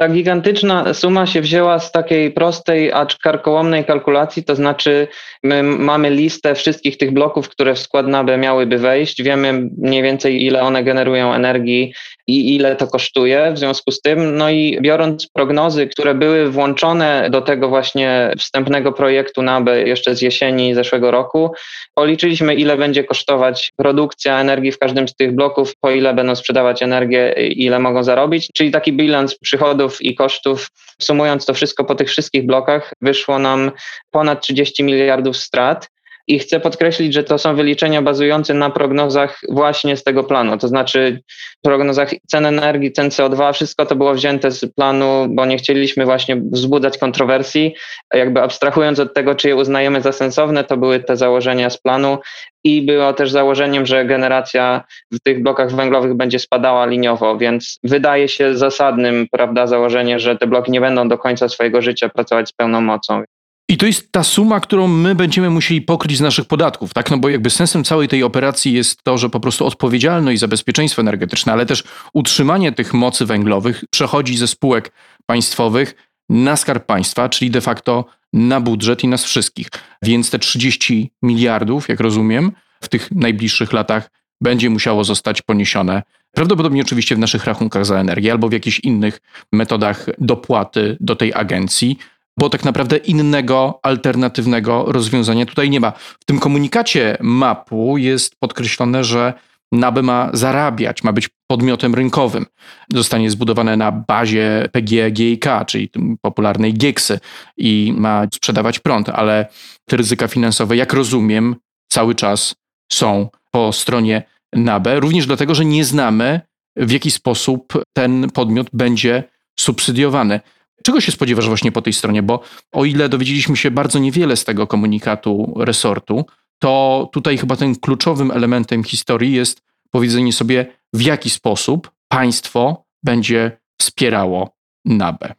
Ta 0.00 0.08
gigantyczna 0.08 0.94
suma 0.94 1.26
się 1.26 1.40
wzięła 1.40 1.78
z 1.78 1.92
takiej 1.92 2.30
prostej, 2.30 2.92
acz 2.92 3.18
karkołomnej 3.18 3.84
kalkulacji, 3.84 4.44
to 4.44 4.54
znaczy 4.54 5.08
my 5.42 5.62
mamy 5.62 6.10
listę 6.10 6.54
wszystkich 6.54 6.98
tych 6.98 7.12
bloków, 7.12 7.48
które 7.48 7.74
w 7.74 7.78
skład 7.78 8.06
NABE 8.06 8.38
miałyby 8.38 8.78
wejść, 8.78 9.22
wiemy 9.22 9.68
mniej 9.78 10.02
więcej 10.02 10.44
ile 10.44 10.62
one 10.62 10.84
generują 10.84 11.34
energii 11.34 11.94
i 12.26 12.54
ile 12.54 12.76
to 12.76 12.86
kosztuje 12.86 13.52
w 13.52 13.58
związku 13.58 13.92
z 13.92 14.00
tym, 14.00 14.36
no 14.36 14.50
i 14.50 14.78
biorąc 14.80 15.28
prognozy, 15.32 15.86
które 15.86 16.14
były 16.14 16.50
włączone 16.50 17.28
do 17.30 17.40
tego 17.40 17.68
właśnie 17.68 18.32
wstępnego 18.38 18.92
projektu 18.92 19.42
NABE 19.42 19.82
jeszcze 19.82 20.16
z 20.16 20.22
jesieni 20.22 20.74
zeszłego 20.74 21.10
roku, 21.10 21.52
policzyliśmy 21.94 22.54
ile 22.54 22.76
będzie 22.76 23.04
kosztować 23.04 23.72
produkcja 23.76 24.40
energii 24.40 24.72
w 24.72 24.78
każdym 24.78 25.08
z 25.08 25.14
tych 25.14 25.34
bloków, 25.34 25.72
po 25.80 25.90
ile 25.90 26.14
będą 26.14 26.34
sprzedawać 26.36 26.82
energię, 26.82 27.32
ile 27.48 27.78
mogą 27.78 28.04
zarobić, 28.04 28.48
czyli 28.54 28.70
taki 28.70 28.92
bilans 28.92 29.38
przychodów 29.38 29.89
i 30.00 30.14
kosztów. 30.14 30.68
Sumując 31.00 31.46
to 31.46 31.54
wszystko 31.54 31.84
po 31.84 31.94
tych 31.94 32.08
wszystkich 32.08 32.46
blokach, 32.46 32.92
wyszło 33.00 33.38
nam 33.38 33.72
ponad 34.10 34.42
30 34.42 34.84
miliardów 34.84 35.36
strat. 35.36 35.88
I 36.26 36.38
chcę 36.38 36.60
podkreślić, 36.60 37.14
że 37.14 37.24
to 37.24 37.38
są 37.38 37.56
wyliczenia 37.56 38.02
bazujące 38.02 38.54
na 38.54 38.70
prognozach 38.70 39.40
właśnie 39.48 39.96
z 39.96 40.04
tego 40.04 40.24
planu, 40.24 40.58
to 40.58 40.68
znaczy 40.68 41.22
prognozach 41.62 42.10
cen 42.26 42.46
energii, 42.46 42.92
cen 42.92 43.08
CO2, 43.08 43.52
wszystko 43.52 43.86
to 43.86 43.96
było 43.96 44.14
wzięte 44.14 44.50
z 44.50 44.66
planu, 44.74 45.26
bo 45.30 45.46
nie 45.46 45.58
chcieliśmy 45.58 46.04
właśnie 46.04 46.36
wzbudzać 46.36 46.98
kontrowersji. 46.98 47.74
Jakby 48.14 48.42
abstrahując 48.42 48.98
od 48.98 49.14
tego, 49.14 49.34
czy 49.34 49.48
je 49.48 49.56
uznajemy 49.56 50.00
za 50.00 50.12
sensowne, 50.12 50.64
to 50.64 50.76
były 50.76 51.00
te 51.00 51.16
założenia 51.16 51.70
z 51.70 51.78
planu 51.78 52.18
i 52.64 52.82
było 52.82 53.12
też 53.12 53.30
założeniem, 53.30 53.86
że 53.86 54.04
generacja 54.04 54.84
w 55.12 55.20
tych 55.20 55.42
blokach 55.42 55.74
węglowych 55.74 56.14
będzie 56.14 56.38
spadała 56.38 56.86
liniowo, 56.86 57.38
więc 57.38 57.78
wydaje 57.84 58.28
się 58.28 58.56
zasadnym, 58.56 59.26
prawda, 59.32 59.66
założenie, 59.66 60.18
że 60.18 60.36
te 60.36 60.46
bloki 60.46 60.72
nie 60.72 60.80
będą 60.80 61.08
do 61.08 61.18
końca 61.18 61.48
swojego 61.48 61.82
życia 61.82 62.08
pracować 62.08 62.48
z 62.48 62.52
pełną 62.52 62.80
mocą. 62.80 63.22
I 63.70 63.76
to 63.76 63.86
jest 63.86 64.12
ta 64.12 64.24
suma, 64.24 64.60
którą 64.60 64.88
my 64.88 65.14
będziemy 65.14 65.50
musieli 65.50 65.82
pokryć 65.82 66.16
z 66.16 66.20
naszych 66.20 66.44
podatków, 66.44 66.94
tak? 66.94 67.10
No 67.10 67.18
bo 67.18 67.28
jakby 67.28 67.50
sensem 67.50 67.84
całej 67.84 68.08
tej 68.08 68.22
operacji 68.22 68.72
jest 68.72 69.02
to, 69.02 69.18
że 69.18 69.30
po 69.30 69.40
prostu 69.40 69.66
odpowiedzialność 69.66 70.40
za 70.40 70.48
bezpieczeństwo 70.48 71.02
energetyczne, 71.02 71.52
ale 71.52 71.66
też 71.66 71.84
utrzymanie 72.12 72.72
tych 72.72 72.94
mocy 72.94 73.26
węglowych 73.26 73.84
przechodzi 73.90 74.36
ze 74.36 74.46
spółek 74.46 74.92
państwowych 75.26 75.94
na 76.28 76.56
skarb 76.56 76.86
państwa, 76.86 77.28
czyli 77.28 77.50
de 77.50 77.60
facto 77.60 78.04
na 78.32 78.60
budżet 78.60 79.04
i 79.04 79.08
nas 79.08 79.24
wszystkich. 79.24 79.68
Więc 80.02 80.30
te 80.30 80.38
30 80.38 81.12
miliardów, 81.22 81.88
jak 81.88 82.00
rozumiem, 82.00 82.52
w 82.80 82.88
tych 82.88 83.10
najbliższych 83.10 83.72
latach 83.72 84.10
będzie 84.40 84.70
musiało 84.70 85.04
zostać 85.04 85.42
poniesione. 85.42 86.02
Prawdopodobnie 86.32 86.82
oczywiście 86.82 87.16
w 87.16 87.18
naszych 87.18 87.44
rachunkach 87.44 87.86
za 87.86 87.96
energię 87.96 88.32
albo 88.32 88.48
w 88.48 88.52
jakichś 88.52 88.80
innych 88.80 89.20
metodach 89.52 90.06
dopłaty 90.18 90.96
do 91.00 91.16
tej 91.16 91.34
agencji, 91.34 91.98
bo 92.38 92.50
tak 92.50 92.64
naprawdę 92.64 92.96
innego 92.96 93.80
alternatywnego 93.82 94.84
rozwiązania 94.88 95.46
tutaj 95.46 95.70
nie 95.70 95.80
ma. 95.80 95.90
W 95.90 96.24
tym 96.24 96.38
komunikacie 96.38 97.16
mapu 97.20 97.98
jest 97.98 98.36
podkreślone, 98.38 99.04
że 99.04 99.32
NABE 99.72 100.02
ma 100.02 100.30
zarabiać, 100.32 101.04
ma 101.04 101.12
być 101.12 101.28
podmiotem 101.46 101.94
rynkowym. 101.94 102.46
Zostanie 102.92 103.30
zbudowane 103.30 103.76
na 103.76 103.92
bazie 103.92 104.68
PGE-GIK, 104.72 105.64
czyli 105.66 105.90
popularnej 106.22 106.74
GIEKSy 106.74 107.20
i 107.56 107.94
ma 107.96 108.26
sprzedawać 108.34 108.78
prąd, 108.78 109.08
ale 109.08 109.46
te 109.88 109.96
ryzyka 109.96 110.28
finansowe, 110.28 110.76
jak 110.76 110.92
rozumiem, 110.92 111.56
cały 111.88 112.14
czas 112.14 112.54
są 112.92 113.28
po 113.50 113.72
stronie 113.72 114.22
NABE, 114.52 115.00
również 115.00 115.26
dlatego, 115.26 115.54
że 115.54 115.64
nie 115.64 115.84
znamy, 115.84 116.40
w 116.76 116.90
jaki 116.90 117.10
sposób 117.10 117.72
ten 117.92 118.30
podmiot 118.30 118.66
będzie 118.72 119.24
subsydiowany. 119.60 120.40
Czego 120.90 121.00
się 121.00 121.12
spodziewasz 121.12 121.48
właśnie 121.48 121.72
po 121.72 121.82
tej 121.82 121.92
stronie? 121.92 122.22
Bo 122.22 122.40
o 122.72 122.84
ile 122.84 123.08
dowiedzieliśmy 123.08 123.56
się 123.56 123.70
bardzo 123.70 123.98
niewiele 123.98 124.36
z 124.36 124.44
tego 124.44 124.66
komunikatu 124.66 125.54
resortu, 125.56 126.24
to 126.58 127.08
tutaj 127.12 127.38
chyba 127.38 127.56
tym 127.56 127.76
kluczowym 127.76 128.30
elementem 128.30 128.84
historii 128.84 129.32
jest 129.32 129.62
powiedzenie 129.90 130.32
sobie, 130.32 130.66
w 130.92 131.02
jaki 131.02 131.30
sposób 131.30 131.90
państwo 132.08 132.84
będzie 133.02 133.58
wspierało 133.80 134.56
NABE. 134.84 135.34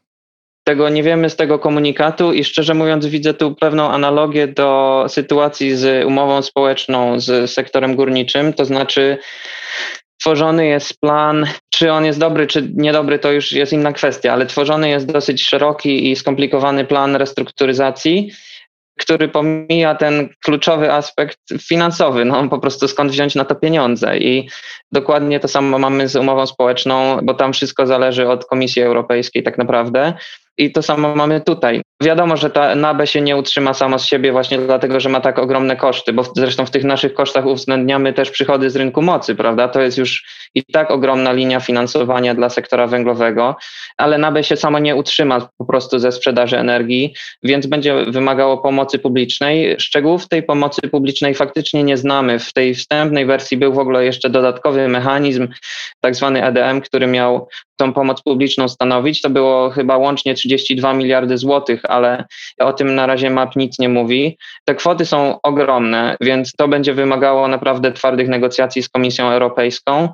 Tego 0.63 0.89
nie 0.89 1.03
wiemy 1.03 1.29
z 1.29 1.35
tego 1.35 1.59
komunikatu 1.59 2.33
i 2.33 2.43
szczerze 2.43 2.73
mówiąc 2.73 3.05
widzę 3.05 3.33
tu 3.33 3.55
pewną 3.55 3.89
analogię 3.89 4.47
do 4.47 5.05
sytuacji 5.07 5.75
z 5.75 6.05
umową 6.05 6.41
społeczną 6.41 7.19
z 7.19 7.51
sektorem 7.51 7.95
górniczym, 7.95 8.53
to 8.53 8.65
znaczy 8.65 9.17
tworzony 10.21 10.67
jest 10.67 10.99
plan, 10.99 11.45
czy 11.69 11.91
on 11.91 12.05
jest 12.05 12.19
dobry, 12.19 12.47
czy 12.47 12.69
niedobry, 12.73 13.19
to 13.19 13.31
już 13.31 13.51
jest 13.51 13.73
inna 13.73 13.93
kwestia, 13.93 14.33
ale 14.33 14.45
tworzony 14.45 14.89
jest 14.89 15.11
dosyć 15.11 15.43
szeroki 15.43 16.11
i 16.11 16.15
skomplikowany 16.15 16.85
plan 16.85 17.15
restrukturyzacji, 17.15 18.31
który 18.99 19.27
pomija 19.27 19.95
ten 19.95 20.29
kluczowy 20.43 20.91
aspekt 20.93 21.39
finansowy, 21.61 22.25
no 22.25 22.49
po 22.49 22.59
prostu 22.59 22.87
skąd 22.87 23.11
wziąć 23.11 23.35
na 23.35 23.45
to 23.45 23.55
pieniądze. 23.55 24.17
I 24.17 24.49
dokładnie 24.91 25.39
to 25.39 25.47
samo 25.47 25.79
mamy 25.79 26.07
z 26.07 26.15
umową 26.15 26.47
społeczną, 26.47 27.19
bo 27.23 27.33
tam 27.33 27.53
wszystko 27.53 27.87
zależy 27.87 28.29
od 28.29 28.45
Komisji 28.45 28.81
Europejskiej 28.81 29.43
tak 29.43 29.57
naprawdę. 29.57 30.13
I 30.57 30.71
to 30.71 30.81
samo 30.81 31.15
mamy 31.15 31.41
tutaj. 31.41 31.81
Wiadomo, 32.03 32.37
że 32.37 32.49
ta 32.49 32.75
NABE 32.75 33.07
się 33.07 33.21
nie 33.21 33.37
utrzyma 33.37 33.73
sama 33.73 33.97
z 33.97 34.05
siebie 34.05 34.31
właśnie 34.31 34.57
dlatego, 34.57 34.99
że 34.99 35.09
ma 35.09 35.21
tak 35.21 35.39
ogromne 35.39 35.75
koszty, 35.75 36.13
bo 36.13 36.23
zresztą 36.35 36.65
w 36.65 36.71
tych 36.71 36.83
naszych 36.83 37.13
kosztach 37.13 37.45
uwzględniamy 37.45 38.13
też 38.13 38.31
przychody 38.31 38.69
z 38.69 38.75
rynku 38.75 39.01
mocy, 39.01 39.35
prawda? 39.35 39.67
To 39.67 39.81
jest 39.81 39.97
już 39.97 40.25
i 40.55 40.63
tak 40.73 40.91
ogromna 40.91 41.31
linia 41.31 41.59
finansowania 41.59 42.35
dla 42.35 42.49
sektora 42.49 42.87
węglowego, 42.87 43.55
ale 43.97 44.17
NABE 44.17 44.43
się 44.43 44.57
samo 44.57 44.79
nie 44.79 44.95
utrzyma 44.95 45.47
po 45.57 45.65
prostu 45.65 45.99
ze 45.99 46.11
sprzedaży 46.11 46.57
energii, 46.57 47.13
więc 47.43 47.67
będzie 47.67 48.05
wymagało 48.05 48.57
pomocy 48.57 48.99
publicznej. 48.99 49.75
Szczegółów 49.79 50.27
tej 50.27 50.43
pomocy 50.43 50.81
publicznej 50.91 51.35
faktycznie 51.35 51.83
nie 51.83 51.97
znamy. 51.97 52.39
W 52.39 52.53
tej 52.53 52.75
wstępnej 52.75 53.25
wersji 53.25 53.57
był 53.57 53.73
w 53.73 53.79
ogóle 53.79 54.05
jeszcze 54.05 54.29
dodatkowy 54.29 54.87
mechanizm, 54.87 55.47
tak 55.99 56.15
zwany 56.15 56.45
EDM, 56.45 56.81
który 56.81 57.07
miał 57.07 57.47
tą 57.77 57.93
pomoc 57.93 58.21
publiczną 58.21 58.67
stanowić. 58.67 59.21
To 59.21 59.29
było 59.29 59.69
chyba 59.69 59.97
łącznie 59.97 60.35
32 60.41 60.93
miliardy 60.93 61.37
złotych, 61.37 61.81
ale 61.83 62.25
o 62.59 62.73
tym 62.73 62.95
na 62.95 63.05
razie 63.05 63.29
MAP 63.29 63.55
nic 63.55 63.79
nie 63.79 63.89
mówi. 63.89 64.37
Te 64.65 64.75
kwoty 64.75 65.05
są 65.05 65.41
ogromne, 65.43 66.17
więc 66.21 66.51
to 66.51 66.67
będzie 66.67 66.93
wymagało 66.93 67.47
naprawdę 67.47 67.91
twardych 67.91 68.27
negocjacji 68.27 68.83
z 68.83 68.89
Komisją 68.89 69.29
Europejską. 69.29 70.09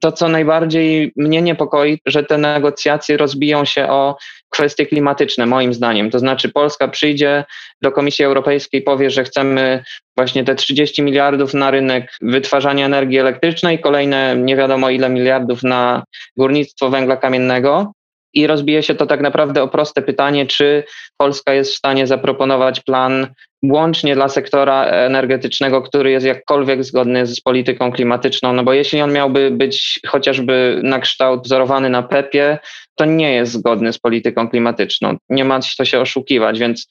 To, 0.00 0.12
co 0.12 0.28
najbardziej 0.28 1.12
mnie 1.16 1.42
niepokoi, 1.42 1.98
że 2.06 2.24
te 2.24 2.38
negocjacje 2.38 3.16
rozbiją 3.16 3.64
się 3.64 3.88
o 3.88 4.16
kwestie 4.50 4.86
klimatyczne, 4.86 5.46
moim 5.46 5.74
zdaniem. 5.74 6.10
To 6.10 6.18
znaczy, 6.18 6.48
Polska 6.48 6.88
przyjdzie 6.88 7.44
do 7.82 7.92
Komisji 7.92 8.24
Europejskiej, 8.24 8.82
powie, 8.82 9.10
że 9.10 9.24
chcemy 9.24 9.84
właśnie 10.16 10.44
te 10.44 10.54
30 10.54 11.02
miliardów 11.02 11.54
na 11.54 11.70
rynek 11.70 12.12
wytwarzania 12.20 12.86
energii 12.86 13.18
elektrycznej, 13.18 13.78
kolejne 13.78 14.36
nie 14.36 14.56
wiadomo 14.56 14.90
ile 14.90 15.08
miliardów 15.08 15.62
na 15.62 16.04
górnictwo 16.36 16.90
węgla 16.90 17.16
kamiennego. 17.16 17.92
I 18.38 18.46
rozbije 18.46 18.82
się 18.82 18.94
to 18.94 19.06
tak 19.06 19.20
naprawdę 19.20 19.62
o 19.62 19.68
proste 19.68 20.02
pytanie, 20.02 20.46
czy 20.46 20.84
Polska 21.16 21.54
jest 21.54 21.72
w 21.72 21.76
stanie 21.76 22.06
zaproponować 22.06 22.80
plan 22.80 23.26
łącznie 23.64 24.14
dla 24.14 24.28
sektora 24.28 24.84
energetycznego, 24.84 25.82
który 25.82 26.10
jest 26.10 26.26
jakkolwiek 26.26 26.84
zgodny 26.84 27.26
z 27.26 27.40
polityką 27.40 27.92
klimatyczną. 27.92 28.52
No 28.52 28.64
bo 28.64 28.72
jeśli 28.72 29.00
on 29.00 29.12
miałby 29.12 29.50
być 29.50 30.00
chociażby 30.06 30.80
na 30.82 30.98
kształt 30.98 31.44
wzorowany 31.44 31.90
na 31.90 32.02
PEP-ie, 32.02 32.58
to 32.94 33.04
nie 33.04 33.34
jest 33.34 33.52
zgodny 33.52 33.92
z 33.92 33.98
polityką 33.98 34.48
klimatyczną. 34.48 35.16
Nie 35.28 35.44
ma 35.44 35.60
co 35.60 35.84
się 35.84 36.00
oszukiwać, 36.00 36.58
więc 36.58 36.88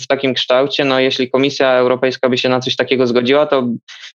w 0.00 0.06
takim 0.06 0.34
kształcie, 0.34 0.84
no 0.84 1.00
jeśli 1.00 1.30
Komisja 1.30 1.72
Europejska 1.72 2.28
by 2.28 2.38
się 2.38 2.48
na 2.48 2.60
coś 2.60 2.76
takiego 2.76 3.06
zgodziła, 3.06 3.46
to 3.46 3.68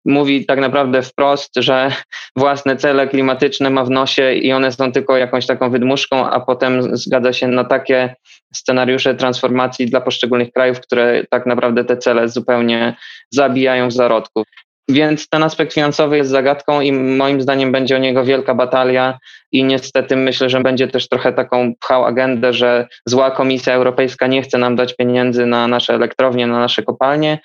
mówi 0.04 0.46
tak 0.46 0.58
naprawdę 0.60 1.02
wprost, 1.02 1.52
że 1.56 1.92
własne 2.36 2.76
cele 2.76 3.08
klimatyczne 3.08 3.70
ma 3.70 3.84
w 3.84 3.90
nosie 3.90 4.32
i 4.32 4.52
one 4.52 4.72
są 4.72 4.92
tylko 4.92 5.16
jakąś 5.16 5.46
taką 5.46 5.70
wydmuszką, 5.70 6.30
a 6.30 6.40
potem 6.40 6.96
zgadza 6.96 7.32
się 7.32 7.48
na 7.48 7.64
takie 7.64 8.14
scenariusze 8.54 9.14
transformacji 9.14 9.86
dla 9.86 10.00
poszczególnych 10.00 10.52
krajów, 10.52 10.80
które 10.80 11.24
tak 11.30 11.46
naprawdę 11.46 11.84
te 11.84 11.96
cele 11.96 12.28
zupełnie 12.28 12.96
zabijają 13.30 13.88
w 13.88 13.92
zarodku. 13.92 14.44
Więc 14.90 15.28
ten 15.28 15.42
aspekt 15.42 15.72
finansowy 15.72 16.16
jest 16.16 16.30
zagadką 16.30 16.80
i 16.80 16.92
moim 16.92 17.40
zdaniem 17.40 17.72
będzie 17.72 17.96
o 17.96 17.98
niego 17.98 18.24
wielka 18.24 18.54
batalia 18.54 19.18
i 19.52 19.64
niestety 19.64 20.16
myślę, 20.16 20.50
że 20.50 20.60
będzie 20.60 20.88
też 20.88 21.08
trochę 21.08 21.32
taką 21.32 21.74
pchał 21.80 22.04
agendę, 22.04 22.52
że 22.52 22.88
zła 23.06 23.30
Komisja 23.30 23.74
Europejska 23.74 24.26
nie 24.26 24.42
chce 24.42 24.58
nam 24.58 24.76
dać 24.76 24.96
pieniędzy 24.96 25.46
na 25.46 25.68
nasze 25.68 25.94
elektrownie, 25.94 26.46
na 26.46 26.58
nasze 26.58 26.82
kopalnie 26.82 27.38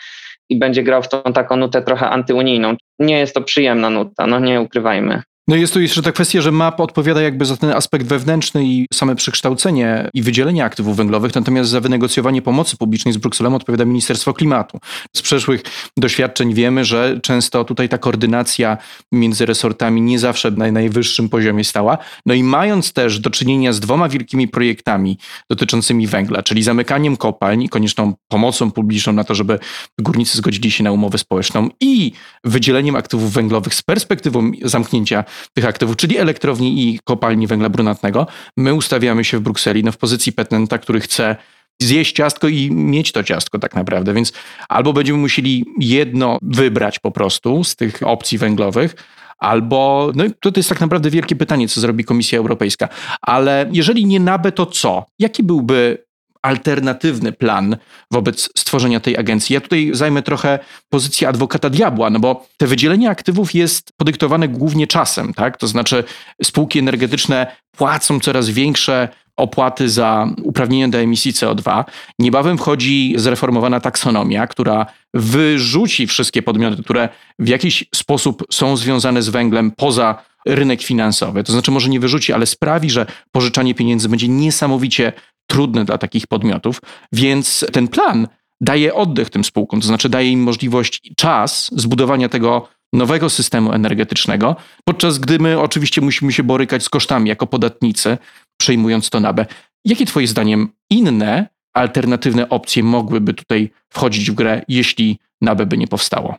i 0.50 0.60
będzie 0.60 0.84
grał 0.84 1.04
w 1.04 1.10
tą 1.10 1.22
taką 1.22 1.56
nutę 1.56 1.82
trochę 1.82 2.10
antyunijną. 2.10 2.76
Nie 3.00 3.20
jest 3.20 3.34
to 3.34 3.42
przyjemna 3.42 3.90
nuta, 3.90 4.28
no 4.28 4.40
nie 4.40 4.62
ukrywajmy. 4.62 5.22
No 5.48 5.56
jest 5.56 5.74
tu 5.74 5.82
jeszcze 5.82 6.02
ta 6.02 6.12
kwestia, 6.12 6.42
że 6.42 6.52
MAP 6.52 6.80
odpowiada 6.80 7.22
jakby 7.22 7.46
za 7.46 7.58
ten 7.58 7.70
aspekt 7.70 8.06
wewnętrzny 8.06 8.66
i 8.66 8.88
same 8.94 9.16
przekształcenie 9.16 10.10
i 10.14 10.22
wydzielenie 10.22 10.66
aktywów 10.66 10.98
węglowych, 10.98 11.36
natomiast 11.36 11.70
za 11.70 11.82
wynegocjowanie 11.82 12.42
pomocy 12.42 12.78
publicznej 12.78 13.14
z 13.14 13.18
Brukselą 13.18 13.56
odpowiada 13.56 13.86
Ministerstwo 13.86 14.34
Klimatu. 14.34 14.80
Z 15.16 15.22
przeszłych 15.22 15.62
doświadczeń 15.98 16.54
wiemy, 16.54 16.86
że 16.86 17.20
często 17.24 17.64
tutaj 17.64 17.90
ta 17.90 17.98
koordynacja 17.98 18.78
między 19.12 19.46
resortami 19.46 20.02
nie 20.02 20.20
zawsze 20.20 20.52
na 20.52 20.72
najwyższym 20.72 21.30
poziomie 21.30 21.64
stała. 21.64 21.98
No 22.26 22.34
i 22.34 22.44
mając 22.44 22.94
też 22.94 23.20
do 23.20 23.30
czynienia 23.30 23.74
z 23.74 23.80
dwoma 23.80 24.10
wielkimi 24.10 24.48
projektami 24.48 25.18
dotyczącymi 25.50 26.08
węgla, 26.08 26.44
czyli 26.44 26.64
zamykaniem 26.64 27.18
kopalń 27.18 27.64
i 27.64 27.70
konieczną 27.70 28.14
pomocą 28.28 28.72
publiczną 28.72 29.14
na 29.14 29.24
to, 29.24 29.36
żeby 29.36 29.60
górnicy 30.00 30.38
zgodzili 30.38 30.72
się 30.72 30.84
na 30.84 30.92
umowę 30.92 31.18
społeczną 31.18 31.70
i 31.82 32.12
wydzieleniem 32.44 32.96
aktywów 32.96 33.32
węglowych 33.32 33.74
z 33.74 33.82
perspektywą 33.82 34.52
zamknięcia 34.64 35.24
tych 35.54 35.66
aktywów, 35.66 35.96
czyli 35.96 36.18
elektrowni 36.18 36.90
i 36.90 37.00
kopalni 37.04 37.48
węgla 37.48 37.70
brunatnego, 37.70 38.28
my 38.58 38.74
ustawiamy 38.74 39.24
się 39.24 39.38
w 39.38 39.42
Brukseli 39.42 39.84
no, 39.84 39.92
w 39.92 39.98
pozycji 39.98 40.34
petenta, 40.34 40.78
który 40.78 41.00
chce 41.00 41.36
zjeść 41.82 42.16
ciastko 42.16 42.48
i 42.48 42.72
mieć 42.72 43.12
to 43.12 43.24
ciastko 43.24 43.60
tak 43.60 43.76
naprawdę. 43.76 44.14
Więc 44.14 44.34
albo 44.70 44.94
będziemy 44.94 45.20
musieli 45.20 45.66
jedno 45.80 46.38
wybrać 46.42 47.00
po 47.00 47.12
prostu 47.12 47.64
z 47.64 47.76
tych 47.76 48.00
opcji 48.04 48.38
węglowych, 48.38 48.96
albo, 49.38 50.12
no 50.16 50.24
to, 50.40 50.52
to 50.52 50.60
jest 50.60 50.70
tak 50.70 50.82
naprawdę 50.82 51.10
wielkie 51.10 51.36
pytanie, 51.36 51.68
co 51.68 51.82
zrobi 51.82 52.04
Komisja 52.04 52.40
Europejska. 52.40 52.90
Ale 53.22 53.70
jeżeli 53.72 54.06
nie 54.06 54.20
NABE, 54.20 54.52
to 54.52 54.66
co? 54.66 55.06
Jaki 55.20 55.44
byłby 55.44 56.05
alternatywny 56.46 57.32
plan 57.32 57.78
wobec 58.12 58.50
stworzenia 58.58 59.00
tej 59.00 59.18
agencji. 59.18 59.54
Ja 59.54 59.62
tutaj 59.62 59.90
zajmę 59.94 60.22
trochę 60.22 60.60
pozycję 60.90 61.28
adwokata 61.28 61.70
diabła, 61.70 62.10
no 62.10 62.20
bo 62.20 62.48
te 62.58 62.68
wydzielenie 62.68 63.10
aktywów 63.10 63.56
jest 63.56 63.90
podyktowane 63.98 64.48
głównie 64.48 64.88
czasem, 64.88 65.34
tak? 65.34 65.58
To 65.58 65.68
znaczy 65.68 66.04
spółki 66.44 66.80
energetyczne 66.80 67.56
płacą 67.78 68.20
coraz 68.20 68.50
większe 68.50 69.10
opłaty 69.38 69.90
za 69.90 70.28
uprawnienia 70.44 70.88
do 70.88 70.98
emisji 70.98 71.34
CO2. 71.34 71.84
Niebawem 72.20 72.58
wchodzi 72.58 73.14
zreformowana 73.18 73.80
taksonomia, 73.80 74.48
która 74.48 74.86
wyrzuci 75.14 76.08
wszystkie 76.08 76.42
podmioty, 76.42 76.84
które 76.84 77.10
w 77.40 77.48
jakiś 77.48 77.86
sposób 77.96 78.44
są 78.52 78.78
związane 78.78 79.22
z 79.22 79.30
węglem 79.30 79.72
poza 79.72 80.24
rynek 80.46 80.84
finansowy. 80.84 81.44
To 81.44 81.52
znaczy 81.52 81.72
może 81.72 81.90
nie 81.90 82.00
wyrzuci, 82.00 82.34
ale 82.34 82.46
sprawi, 82.46 82.90
że 82.90 83.06
pożyczanie 83.32 83.76
pieniędzy 83.76 84.10
będzie 84.10 84.28
niesamowicie 84.28 85.14
trudne 85.48 85.86
dla 85.86 85.98
takich 85.98 86.28
podmiotów, 86.28 86.82
więc 87.12 87.66
ten 87.74 87.88
plan 87.88 88.28
daje 88.62 88.94
oddech 88.94 89.30
tym 89.30 89.44
spółkom, 89.44 89.82
to 89.82 89.88
znaczy 89.88 90.10
daje 90.10 90.32
im 90.32 90.44
możliwość 90.44 91.02
i 91.04 91.16
czas 91.16 91.72
zbudowania 91.76 92.30
tego 92.30 92.68
nowego 92.94 93.30
systemu 93.30 93.74
energetycznego, 93.74 94.56
podczas 94.84 95.20
gdy 95.20 95.40
my 95.40 95.60
oczywiście 95.60 96.02
musimy 96.02 96.34
się 96.34 96.44
borykać 96.44 96.84
z 96.84 96.90
kosztami 96.90 97.30
jako 97.30 97.48
podatnicy, 97.48 98.18
przejmując 98.58 99.10
to 99.10 99.20
NABE. 99.20 99.46
Jakie 99.86 100.06
Twoim 100.06 100.28
zdaniem 100.28 100.70
inne 100.90 101.48
alternatywne 101.74 102.50
opcje 102.50 102.84
mogłyby 102.84 103.34
tutaj 103.34 103.72
wchodzić 103.90 104.32
w 104.32 104.34
grę, 104.34 104.62
jeśli 104.68 105.20
NABE 105.42 105.66
by 105.66 105.78
nie 105.78 105.88
powstało? 105.88 106.36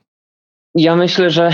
Ja 0.74 0.96
myślę, 0.96 1.30
że 1.30 1.52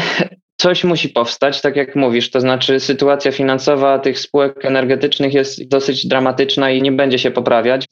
coś 0.63 0.85
musi 0.85 1.09
powstać, 1.09 1.61
tak 1.61 1.77
jak 1.77 1.97
mówisz, 1.97 2.31
to 2.31 2.41
znaczy 2.41 2.81
sytuacja 2.81 3.33
finansowa 3.33 3.99
tych 3.99 4.19
spółek 4.19 4.65
energetycznych 4.65 5.35
jest 5.35 5.69
dosyć 5.69 6.07
dramatyczna 6.07 6.71
i 6.71 6.83
nie 6.83 6.93
będzie 6.93 7.19
się 7.19 7.31
poprawiać. 7.31 7.85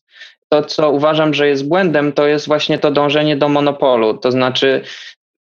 To, 0.49 0.63
co 0.63 0.91
uważam, 0.91 1.35
że 1.35 1.49
jest 1.49 1.69
błędem, 1.69 2.13
to 2.13 2.27
jest 2.27 2.47
właśnie 2.47 2.79
to 2.79 2.91
dążenie 2.91 3.37
do 3.37 3.49
monopolu. 3.49 4.19
To 4.19 4.33
znaczy, 4.33 4.83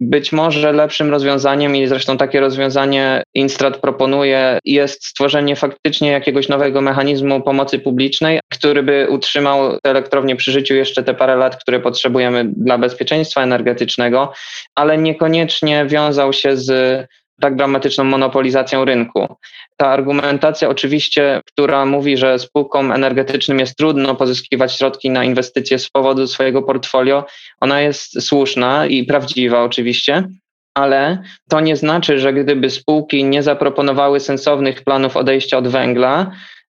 być 0.01 0.33
może 0.33 0.73
lepszym 0.73 1.11
rozwiązaniem, 1.11 1.77
i 1.77 1.87
zresztą 1.87 2.17
takie 2.17 2.41
rozwiązanie 2.41 3.23
Instrat 3.35 3.79
proponuje, 3.79 4.59
jest 4.65 5.07
stworzenie 5.07 5.57
faktycznie 5.57 6.11
jakiegoś 6.11 6.49
nowego 6.49 6.81
mechanizmu 6.81 7.43
pomocy 7.43 7.79
publicznej, 7.79 8.41
który 8.53 8.83
by 8.83 9.07
utrzymał 9.11 9.81
te 9.81 9.91
elektrownie 9.91 10.37
przy 10.37 10.53
życiu 10.53 10.75
jeszcze 10.75 11.03
te 11.03 11.15
parę 11.15 11.37
lat, 11.37 11.57
które 11.57 11.81
potrzebujemy 11.81 12.51
dla 12.57 12.79
bezpieczeństwa 12.79 13.43
energetycznego, 13.43 14.33
ale 14.75 14.99
niekoniecznie 14.99 15.87
wiązał 15.87 16.33
się 16.33 16.57
z 16.57 17.07
tak 17.41 17.57
dramatyczną 17.57 18.05
monopolizacją 18.05 18.85
rynku. 18.85 19.37
Ta 19.77 19.89
argumentacja 19.89 20.69
oczywiście, 20.69 21.41
która 21.47 21.87
mówi, 21.87 22.17
że 22.17 22.39
spółkom 22.39 22.93
energetycznym 22.93 23.59
jest 23.59 23.77
trudno 23.77 24.15
pozyskiwać 24.15 24.73
środki 24.77 25.11
na 25.11 25.25
inwestycje 25.25 25.79
z 25.79 25.91
powodu 25.91 26.27
swojego 26.27 26.63
portfolio, 26.63 27.25
ona 27.61 27.81
jest 27.81 28.23
słuszna 28.23 28.87
i 28.87 29.05
prawdziwa 29.05 29.63
oczywiście, 29.65 30.29
ale 30.75 31.23
to 31.49 31.61
nie 31.61 31.77
znaczy, 31.77 32.19
że 32.19 32.33
gdyby 32.33 32.71
spółki 32.71 33.25
nie 33.25 33.43
zaproponowały 33.43 34.21
sensownych 34.21 34.85
planów 34.85 35.17
odejścia 35.17 35.59
od 35.59 35.69
węgla, 35.69 36.31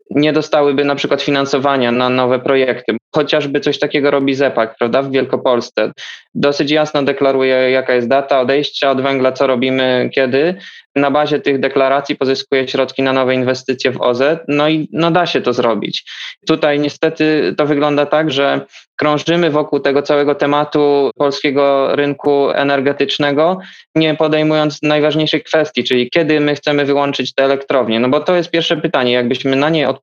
nie 0.10 0.34
dostałyby 0.34 0.86
na 0.86 0.96
przykład 0.96 1.22
finansowania 1.22 1.92
na 1.92 2.10
nowe 2.10 2.40
projekty. 2.40 2.98
Chociażby 3.16 3.60
coś 3.60 3.80
takiego 3.80 4.12
robi 4.12 4.36
ZEPAK, 4.36 4.76
prawda, 4.78 5.02
w 5.02 5.12
Wielkopolsce. 5.12 5.92
Dosyć 6.36 6.72
jasno 6.72 7.04
deklaruje, 7.04 7.56
jaka 7.72 7.94
jest 7.94 8.08
data 8.08 8.40
odejścia 8.40 8.92
od 8.92 9.02
węgla, 9.02 9.32
co 9.32 9.48
robimy, 9.48 10.10
kiedy. 10.14 10.56
Na 10.96 11.12
bazie 11.12 11.40
tych 11.40 11.60
deklaracji 11.60 12.16
pozyskuje 12.16 12.68
środki 12.68 13.04
na 13.04 13.14
nowe 13.14 13.36
inwestycje 13.36 13.92
w 13.92 14.02
OZE, 14.02 14.40
no 14.48 14.70
i 14.70 14.90
no 14.94 15.12
da 15.12 15.26
się 15.26 15.42
to 15.42 15.54
zrobić. 15.54 16.12
Tutaj 16.48 16.80
niestety 16.80 17.54
to 17.58 17.66
wygląda 17.66 18.06
tak, 18.06 18.32
że 18.32 18.62
krążymy 18.96 19.50
wokół 19.50 19.80
tego 19.80 20.02
całego 20.02 20.36
tematu 20.36 21.12
polskiego 21.18 21.96
rynku 21.96 22.50
energetycznego, 22.50 23.60
nie 23.96 24.16
podejmując 24.16 24.82
najważniejszych 24.84 25.44
kwestii, 25.44 25.84
czyli 25.84 26.10
kiedy 26.10 26.40
my 26.40 26.56
chcemy 26.56 26.86
wyłączyć 26.86 27.34
te 27.34 27.44
elektrownie. 27.44 28.00
No 28.00 28.10
bo 28.10 28.20
to 28.20 28.36
jest 28.36 28.52
pierwsze 28.52 28.78
pytanie. 28.78 29.12
Jakbyśmy 29.12 29.56
na 29.56 29.70
nie 29.70 29.90
odpowiedzieli, 29.90 29.99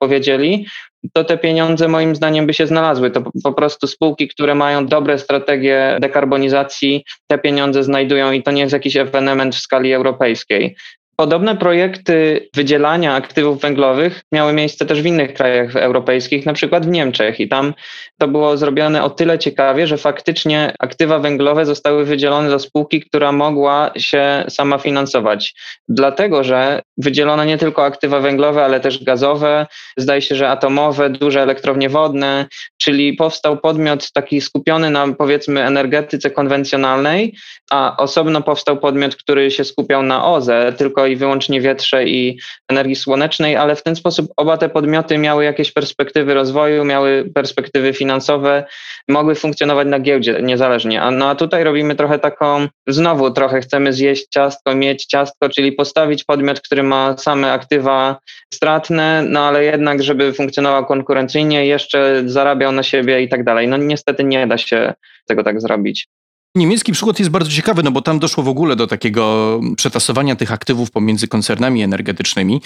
to 1.13 1.25
te 1.25 1.39
pieniądze 1.39 1.89
moim 1.89 2.17
zdaniem 2.17 2.47
by 2.47 2.55
się 2.55 2.67
znalazły. 2.67 3.11
To 3.11 3.23
po 3.45 3.53
prostu 3.53 3.87
spółki, 3.87 4.29
które 4.29 4.55
mają 4.55 4.87
dobre 4.87 5.19
strategie 5.19 5.99
dekarbonizacji, 6.01 7.05
te 7.27 7.39
pieniądze 7.39 7.83
znajdują 7.83 8.33
i 8.33 8.43
to 8.43 8.51
nie 8.51 8.61
jest 8.61 8.73
jakiś 8.73 8.97
ewenement 8.97 9.57
w 9.57 9.61
skali 9.61 9.93
europejskiej. 9.93 10.77
Podobne 11.17 11.57
projekty 11.57 12.49
wydzielania 12.55 13.15
aktywów 13.15 13.61
węglowych 13.61 14.21
miały 14.33 14.53
miejsce 14.53 14.87
też 14.87 15.03
w 15.03 15.07
innych 15.07 15.35
krajach 15.35 15.77
europejskich, 15.77 16.47
na 16.47 16.53
przykład 16.53 16.87
w 16.87 16.89
Niemczech, 16.91 17.41
i 17.41 17.49
tam 17.49 17.75
to 18.19 18.29
było 18.29 18.57
zrobione 18.57 19.05
o 19.05 19.11
tyle 19.11 19.39
ciekawie, 19.39 19.87
że 19.87 19.97
faktycznie 19.97 20.73
aktywa 20.79 21.19
węglowe 21.19 21.67
zostały 21.67 22.05
wydzielone 22.05 22.51
do 22.51 22.59
spółki, 22.59 23.01
która 23.01 23.33
mogła 23.33 23.91
się 23.97 24.45
sama 24.49 24.79
finansować. 24.79 25.55
Dlatego, 25.89 26.45
że 26.45 26.83
wydzielono 26.97 27.45
nie 27.45 27.59
tylko 27.59 27.85
aktywa 27.85 28.21
węglowe, 28.21 28.65
ale 28.65 28.81
też 28.81 29.05
gazowe, 29.05 29.67
zdaje 29.97 30.23
się, 30.23 30.35
że 30.35 30.49
atomowe, 30.49 31.11
duże 31.11 31.43
elektrownie 31.43 31.89
wodne, 31.89 32.47
czyli 32.79 33.13
powstał 33.13 33.59
podmiot 33.59 34.13
taki 34.13 34.41
skupiony 34.41 34.91
na 34.91 35.09
powiedzmy 35.13 35.65
energetyce 35.65 36.31
konwencjonalnej, 36.31 37.35
a 37.71 37.97
osobno 37.97 38.43
powstał 38.43 38.77
podmiot, 38.77 39.17
który 39.17 39.51
się 39.51 39.65
skupiał 39.65 40.03
na 40.03 40.25
OZE, 40.25 40.73
tylko 40.79 41.06
i 41.07 41.17
wyłącznie 41.17 41.61
wietrze 41.61 42.05
i 42.05 42.39
energii 42.69 42.97
słonecznej, 42.97 43.57
ale 43.57 43.77
w 43.77 43.83
ten 43.83 43.97
sposób 43.97 44.33
oba 44.37 44.57
te 44.57 44.69
podmioty 44.69 45.19
miały 45.19 45.45
jakieś 45.45 45.73
perspektywy 45.73 46.35
rozwoju, 46.35 46.85
miały 46.85 47.31
perspektywy 47.35 47.93
finansowe, 47.93 48.65
mogły 49.09 49.35
funkcjonować 49.35 49.89
na 49.89 50.01
giełdzie 50.01 50.39
niezależnie. 50.43 51.03
A, 51.03 51.11
no 51.11 51.29
a 51.29 51.35
tutaj 51.35 51.65
robimy 51.65 51.95
trochę 51.95 52.19
taką, 52.19 52.69
znowu 52.87 53.31
trochę 53.31 53.61
chcemy 53.61 53.93
zjeść 53.93 54.27
ciastko, 54.31 54.75
mieć 54.75 55.07
ciastko, 55.07 55.49
czyli 55.49 55.73
postawić 55.73 56.25
podmiot, 56.25 56.61
który 56.61 56.83
ma 56.83 57.17
same 57.19 57.53
aktywa 57.53 58.19
stratne, 58.55 59.23
no 59.29 59.41
ale 59.41 59.65
jednak, 59.65 60.03
żeby 60.03 60.33
funkcjonował 60.33 60.87
konkurencyjnie, 60.87 61.67
jeszcze 61.67 62.23
zarabiał 62.27 62.73
na 62.73 62.83
siebie 62.83 63.23
i 63.23 63.29
tak 63.29 63.45
dalej. 63.45 63.69
No 63.69 63.77
niestety 63.77 64.25
nie 64.25 64.47
da 64.47 64.59
się 64.59 64.95
tego 65.27 65.43
tak 65.43 65.61
zrobić. 65.61 66.09
Niemiecki 66.57 66.93
przykład 66.93 67.19
jest 67.19 67.31
bardzo 67.31 67.51
ciekawy, 67.51 67.83
no 67.83 67.91
bo 67.91 68.03
tam 68.03 68.19
doszło 68.19 68.45
w 68.45 68.49
ogóle 68.49 68.77
do 68.77 68.87
takiego 68.87 69.61
przetasowania 69.77 70.37
tych 70.37 70.53
aktywów 70.53 70.91
pomiędzy 70.91 71.29
koncernami 71.29 71.83
energetycznymi. 71.83 72.63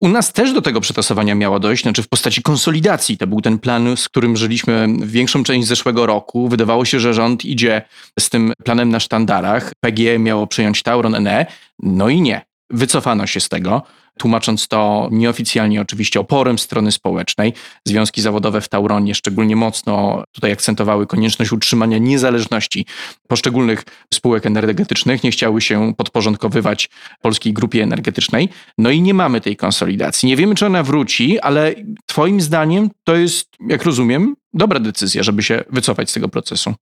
U 0.00 0.08
nas 0.08 0.32
też 0.32 0.52
do 0.52 0.62
tego 0.62 0.80
przetasowania 0.80 1.34
miało 1.34 1.60
dojść, 1.60 1.82
znaczy 1.82 2.02
w 2.02 2.08
postaci 2.08 2.42
konsolidacji. 2.42 3.18
To 3.18 3.26
był 3.26 3.40
ten 3.40 3.58
plan, 3.58 3.96
z 3.96 4.08
którym 4.08 4.36
żyliśmy 4.36 4.88
większą 5.02 5.44
część 5.44 5.68
zeszłego 5.68 6.06
roku. 6.06 6.48
Wydawało 6.48 6.84
się, 6.84 7.00
że 7.00 7.14
rząd 7.14 7.44
idzie 7.44 7.82
z 8.20 8.30
tym 8.30 8.52
planem 8.64 8.88
na 8.88 9.00
sztandarach. 9.00 9.72
PG 9.80 10.18
miało 10.18 10.46
przejąć 10.46 10.82
Tauron 10.82 11.22
NE, 11.22 11.46
no 11.78 12.08
i 12.08 12.20
nie. 12.20 12.53
Wycofano 12.70 13.26
się 13.26 13.40
z 13.40 13.48
tego 13.48 13.82
tłumacząc 14.18 14.68
to 14.68 15.08
nieoficjalnie 15.12 15.80
oczywiście 15.80 16.20
oporem 16.20 16.58
strony 16.58 16.92
społecznej. 16.92 17.52
Związki 17.84 18.22
zawodowe 18.22 18.60
w 18.60 18.68
Tauronie 18.68 19.14
szczególnie 19.14 19.56
mocno 19.56 20.24
tutaj 20.32 20.52
akcentowały 20.52 21.06
konieczność 21.06 21.52
utrzymania 21.52 21.98
niezależności 21.98 22.86
poszczególnych 23.28 23.84
spółek 24.14 24.46
energetycznych, 24.46 25.24
nie 25.24 25.30
chciały 25.30 25.60
się 25.60 25.94
podporządkowywać 25.96 26.90
polskiej 27.22 27.52
grupie 27.52 27.82
energetycznej. 27.82 28.48
No 28.78 28.90
i 28.90 29.00
nie 29.00 29.14
mamy 29.14 29.40
tej 29.40 29.56
konsolidacji. 29.56 30.26
Nie 30.26 30.36
wiemy, 30.36 30.54
czy 30.54 30.66
ona 30.66 30.82
wróci, 30.82 31.40
ale 31.40 31.74
Twoim 32.06 32.40
zdaniem 32.40 32.90
to 33.04 33.16
jest, 33.16 33.48
jak 33.68 33.84
rozumiem, 33.84 34.34
dobra 34.52 34.80
decyzja, 34.80 35.22
żeby 35.22 35.42
się 35.42 35.64
wycofać 35.70 36.10
z 36.10 36.12
tego 36.12 36.28
procesu. 36.28 36.74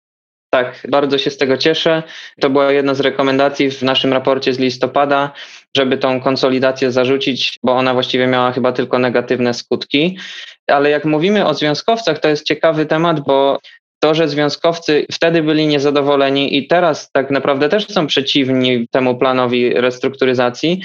Tak, 0.54 0.86
bardzo 0.88 1.18
się 1.18 1.30
z 1.30 1.36
tego 1.36 1.56
cieszę. 1.56 2.02
To 2.40 2.50
była 2.50 2.72
jedna 2.72 2.94
z 2.94 3.00
rekomendacji 3.00 3.70
w 3.70 3.82
naszym 3.82 4.12
raporcie 4.12 4.54
z 4.54 4.58
listopada, 4.58 5.32
żeby 5.76 5.98
tą 5.98 6.20
konsolidację 6.20 6.92
zarzucić, 6.92 7.58
bo 7.62 7.72
ona 7.72 7.94
właściwie 7.94 8.26
miała 8.26 8.52
chyba 8.52 8.72
tylko 8.72 8.98
negatywne 8.98 9.54
skutki. 9.54 10.18
Ale 10.66 10.90
jak 10.90 11.04
mówimy 11.04 11.46
o 11.46 11.54
związkowcach, 11.54 12.18
to 12.18 12.28
jest 12.28 12.46
ciekawy 12.46 12.86
temat, 12.86 13.20
bo 13.20 13.58
to, 14.02 14.14
że 14.14 14.28
związkowcy 14.28 15.06
wtedy 15.12 15.42
byli 15.42 15.66
niezadowoleni 15.66 16.56
i 16.56 16.66
teraz 16.66 17.10
tak 17.12 17.30
naprawdę 17.30 17.68
też 17.68 17.86
są 17.86 18.06
przeciwni 18.06 18.88
temu 18.88 19.18
planowi 19.18 19.74
restrukturyzacji, 19.74 20.80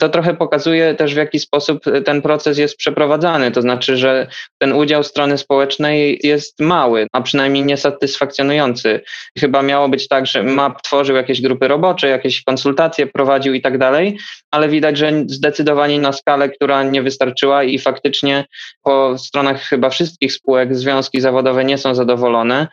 to 0.00 0.08
trochę 0.08 0.34
pokazuje 0.34 0.94
też, 0.94 1.14
w 1.14 1.16
jaki 1.16 1.38
sposób 1.38 1.84
ten 2.04 2.22
proces 2.22 2.58
jest 2.58 2.76
przeprowadzany. 2.76 3.50
To 3.50 3.62
znaczy, 3.62 3.96
że 3.96 4.26
ten 4.58 4.72
udział 4.72 5.02
strony 5.02 5.38
społecznej 5.38 6.20
jest 6.22 6.60
mały, 6.60 7.06
a 7.12 7.20
przynajmniej 7.20 7.64
niesatysfakcjonujący. 7.64 9.00
Chyba 9.38 9.62
miało 9.62 9.88
być 9.88 10.08
tak, 10.08 10.26
że 10.26 10.42
MAP 10.42 10.82
tworzył 10.82 11.16
jakieś 11.16 11.40
grupy 11.40 11.68
robocze, 11.68 12.08
jakieś 12.08 12.44
konsultacje 12.44 13.06
prowadził 13.06 13.54
i 13.54 13.60
tak 13.60 13.78
dalej, 13.78 14.18
ale 14.50 14.68
widać, 14.68 14.98
że 14.98 15.12
zdecydowanie 15.26 16.00
na 16.00 16.12
skalę, 16.12 16.48
która 16.48 16.82
nie 16.82 17.02
wystarczyła 17.02 17.64
i 17.64 17.78
faktycznie 17.78 18.44
po 18.82 19.18
stronach 19.18 19.62
chyba 19.62 19.90
wszystkich 19.90 20.32
spółek 20.32 20.76
związki 20.76 21.20
zawodowe 21.20 21.64
nie 21.64 21.78
są 21.78 21.94
zadowolone. 21.94 22.68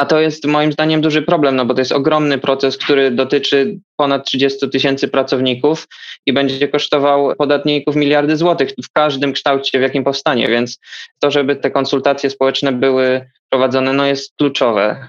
A 0.00 0.06
to 0.06 0.20
jest 0.20 0.46
moim 0.46 0.72
zdaniem 0.72 1.00
duży 1.00 1.22
problem, 1.22 1.56
no 1.56 1.64
bo 1.64 1.74
to 1.74 1.80
jest 1.80 1.92
ogromny 1.92 2.38
proces, 2.38 2.78
który 2.78 3.10
dotyczy 3.10 3.78
ponad 3.96 4.26
30 4.26 4.70
tysięcy 4.70 5.08
pracowników 5.08 5.88
i 6.26 6.32
będzie 6.32 6.68
kosztował 6.68 7.36
podatników 7.36 7.96
miliardy 7.96 8.36
złotych 8.36 8.70
w 8.84 8.92
każdym 8.92 9.32
kształcie, 9.32 9.78
w 9.78 9.82
jakim 9.82 10.04
powstanie. 10.04 10.48
Więc 10.48 10.78
to, 11.18 11.30
żeby 11.30 11.56
te 11.56 11.70
konsultacje 11.70 12.30
społeczne 12.30 12.72
były 12.72 13.30
prowadzone, 13.50 13.92
no 13.92 14.06
jest 14.06 14.36
kluczowe. 14.36 15.08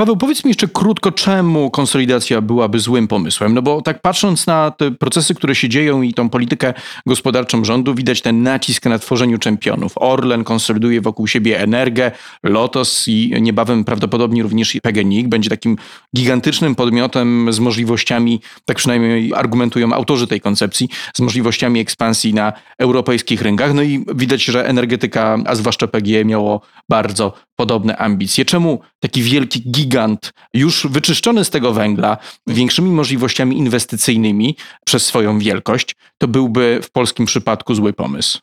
Paweł, 0.00 0.16
powiedz 0.16 0.44
mi 0.44 0.48
jeszcze 0.48 0.68
krótko, 0.68 1.12
czemu 1.12 1.70
konsolidacja 1.70 2.40
byłaby 2.40 2.78
złym 2.78 3.08
pomysłem? 3.08 3.54
No 3.54 3.62
bo 3.62 3.82
tak 3.82 4.02
patrząc 4.02 4.46
na 4.46 4.70
te 4.70 4.90
procesy, 4.90 5.34
które 5.34 5.54
się 5.54 5.68
dzieją 5.68 6.02
i 6.02 6.14
tą 6.14 6.30
politykę 6.30 6.74
gospodarczą 7.06 7.64
rządu, 7.64 7.94
widać 7.94 8.22
ten 8.22 8.42
nacisk 8.42 8.86
na 8.86 8.98
tworzeniu 8.98 9.38
czempionów. 9.38 9.92
Orlen 9.96 10.44
konsoliduje 10.44 11.00
wokół 11.00 11.26
siebie 11.26 11.60
Energię, 11.60 12.12
Lotos 12.42 13.08
i 13.08 13.32
niebawem 13.40 13.84
prawdopodobnie 13.84 14.42
również 14.42 14.76
PGNiG 14.82 15.28
będzie 15.28 15.50
takim 15.50 15.76
gigantycznym 16.16 16.74
podmiotem 16.74 17.52
z 17.52 17.58
możliwościami, 17.58 18.40
tak 18.64 18.76
przynajmniej 18.76 19.34
argumentują 19.34 19.92
autorzy 19.92 20.26
tej 20.26 20.40
koncepcji, 20.40 20.88
z 21.14 21.20
możliwościami 21.20 21.80
ekspansji 21.80 22.34
na 22.34 22.52
europejskich 22.78 23.42
rynkach. 23.42 23.74
No 23.74 23.82
i 23.82 24.04
widać, 24.14 24.44
że 24.44 24.68
energetyka, 24.68 25.38
a 25.46 25.54
zwłaszcza 25.54 25.86
PGE 25.86 26.24
miało 26.24 26.60
bardzo 26.88 27.32
podobne 27.60 27.96
ambicje. 27.96 28.44
Czemu 28.44 28.80
taki 29.00 29.22
wielki 29.22 29.62
gigant, 29.90 30.32
już 30.54 30.86
wyczyszczony 30.86 31.44
z 31.44 31.50
tego 31.50 31.72
węgla, 31.72 32.16
większymi 32.46 32.90
możliwościami 32.90 33.58
inwestycyjnymi 33.58 34.56
przez 34.84 35.06
swoją 35.06 35.38
wielkość, 35.38 35.96
to 36.18 36.28
byłby 36.28 36.80
w 36.82 36.90
polskim 36.90 37.26
przypadku 37.26 37.74
zły 37.74 37.92
pomysł? 37.92 38.38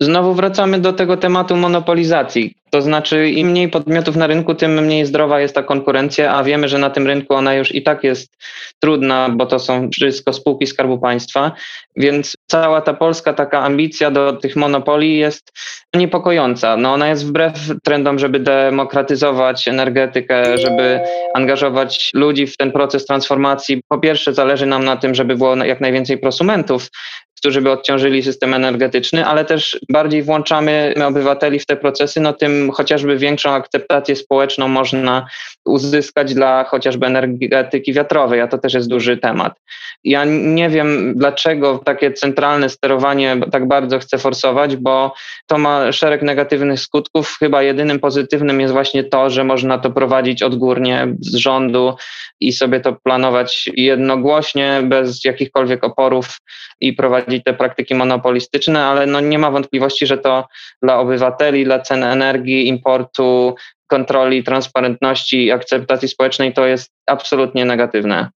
Znowu 0.00 0.34
wracamy 0.34 0.78
do 0.78 0.92
tego 0.92 1.16
tematu 1.16 1.56
monopolizacji. 1.56 2.54
To 2.70 2.82
znaczy, 2.82 3.30
im 3.30 3.48
mniej 3.48 3.68
podmiotów 3.68 4.16
na 4.16 4.26
rynku, 4.26 4.54
tym 4.54 4.84
mniej 4.84 5.06
zdrowa 5.06 5.40
jest 5.40 5.54
ta 5.54 5.62
konkurencja, 5.62 6.34
a 6.34 6.44
wiemy, 6.44 6.68
że 6.68 6.78
na 6.78 6.90
tym 6.90 7.06
rynku 7.06 7.34
ona 7.34 7.54
już 7.54 7.74
i 7.74 7.82
tak 7.82 8.04
jest 8.04 8.36
trudna, 8.80 9.28
bo 9.28 9.46
to 9.46 9.58
są 9.58 9.90
wszystko 9.90 10.32
spółki 10.32 10.66
Skarbu 10.66 10.98
Państwa. 10.98 11.52
Więc 11.96 12.36
cała 12.46 12.80
ta 12.80 12.94
polska 12.94 13.32
taka 13.32 13.62
ambicja 13.62 14.10
do 14.10 14.32
tych 14.32 14.56
monopoli 14.56 15.18
jest 15.18 15.52
niepokojąca. 15.94 16.76
No 16.76 16.92
ona 16.92 17.08
jest 17.08 17.26
wbrew 17.26 17.54
trendom, 17.84 18.18
żeby 18.18 18.40
demokratyzować 18.40 19.68
energetykę, 19.68 20.58
żeby 20.58 21.00
angażować 21.34 22.10
ludzi 22.14 22.46
w 22.46 22.56
ten 22.56 22.72
proces 22.72 23.06
transformacji. 23.06 23.82
Po 23.88 23.98
pierwsze, 23.98 24.34
zależy 24.34 24.66
nam 24.66 24.84
na 24.84 24.96
tym, 24.96 25.14
żeby 25.14 25.36
było 25.36 25.56
jak 25.56 25.80
najwięcej 25.80 26.18
prosumentów, 26.18 26.88
którzy 27.36 27.60
by 27.60 27.70
odciążyli 27.70 28.22
system 28.22 28.54
energetyczny, 28.54 29.26
ale 29.26 29.44
też 29.44 29.80
bardziej 29.88 30.22
włączamy 30.22 30.94
obywateli 31.06 31.58
w 31.58 31.66
te 31.66 31.76
procesy, 31.76 32.20
no 32.20 32.32
tym 32.32 32.70
chociażby 32.72 33.16
większą 33.16 33.50
akceptację 33.50 34.16
społeczną 34.16 34.68
można 34.68 35.26
uzyskać 35.64 36.34
dla 36.34 36.64
chociażby 36.64 37.06
energetyki 37.06 37.92
wiatrowej, 37.92 38.40
a 38.40 38.48
to 38.48 38.58
też 38.58 38.74
jest 38.74 38.88
duży 38.88 39.16
temat. 39.16 39.60
Ja 40.04 40.24
nie 40.24 40.68
wiem, 40.68 41.14
dlaczego 41.16 41.78
takie 41.84 42.12
centralne 42.12 42.68
sterowanie 42.68 43.36
tak 43.52 43.68
bardzo 43.68 43.98
chce 43.98 44.18
forsować, 44.18 44.76
bo 44.76 45.14
to 45.46 45.58
ma 45.58 45.92
szereg 45.92 46.22
negatywnych 46.22 46.80
skutków. 46.80 47.36
Chyba 47.38 47.62
jedynym 47.62 48.00
pozytywnym 48.00 48.60
jest 48.60 48.72
właśnie 48.72 49.04
to, 49.04 49.30
że 49.30 49.44
można 49.44 49.78
to 49.78 49.90
prowadzić 49.90 50.42
odgórnie 50.42 51.14
z 51.20 51.34
rządu 51.34 51.94
i 52.40 52.52
sobie 52.52 52.80
to 52.80 52.92
planować 52.92 53.70
jednogłośnie, 53.74 54.80
bez 54.84 55.24
jakichkolwiek 55.24 55.84
oporów 55.84 56.38
i 56.80 56.92
prowadzić 56.92 57.35
te 57.42 57.54
praktyki 57.54 57.94
monopolistyczne, 57.94 58.84
ale 58.84 59.06
no 59.06 59.20
nie 59.20 59.38
ma 59.38 59.50
wątpliwości, 59.50 60.06
że 60.06 60.18
to 60.18 60.48
dla 60.82 60.98
obywateli, 60.98 61.64
dla 61.64 61.80
cen 61.80 62.04
energii, 62.04 62.68
importu, 62.68 63.54
kontroli, 63.86 64.44
transparentności 64.44 65.44
i 65.44 65.52
akceptacji 65.52 66.08
społecznej 66.08 66.54
to 66.54 66.66
jest 66.66 66.90
absolutnie 67.06 67.64
negatywne. 67.64 68.28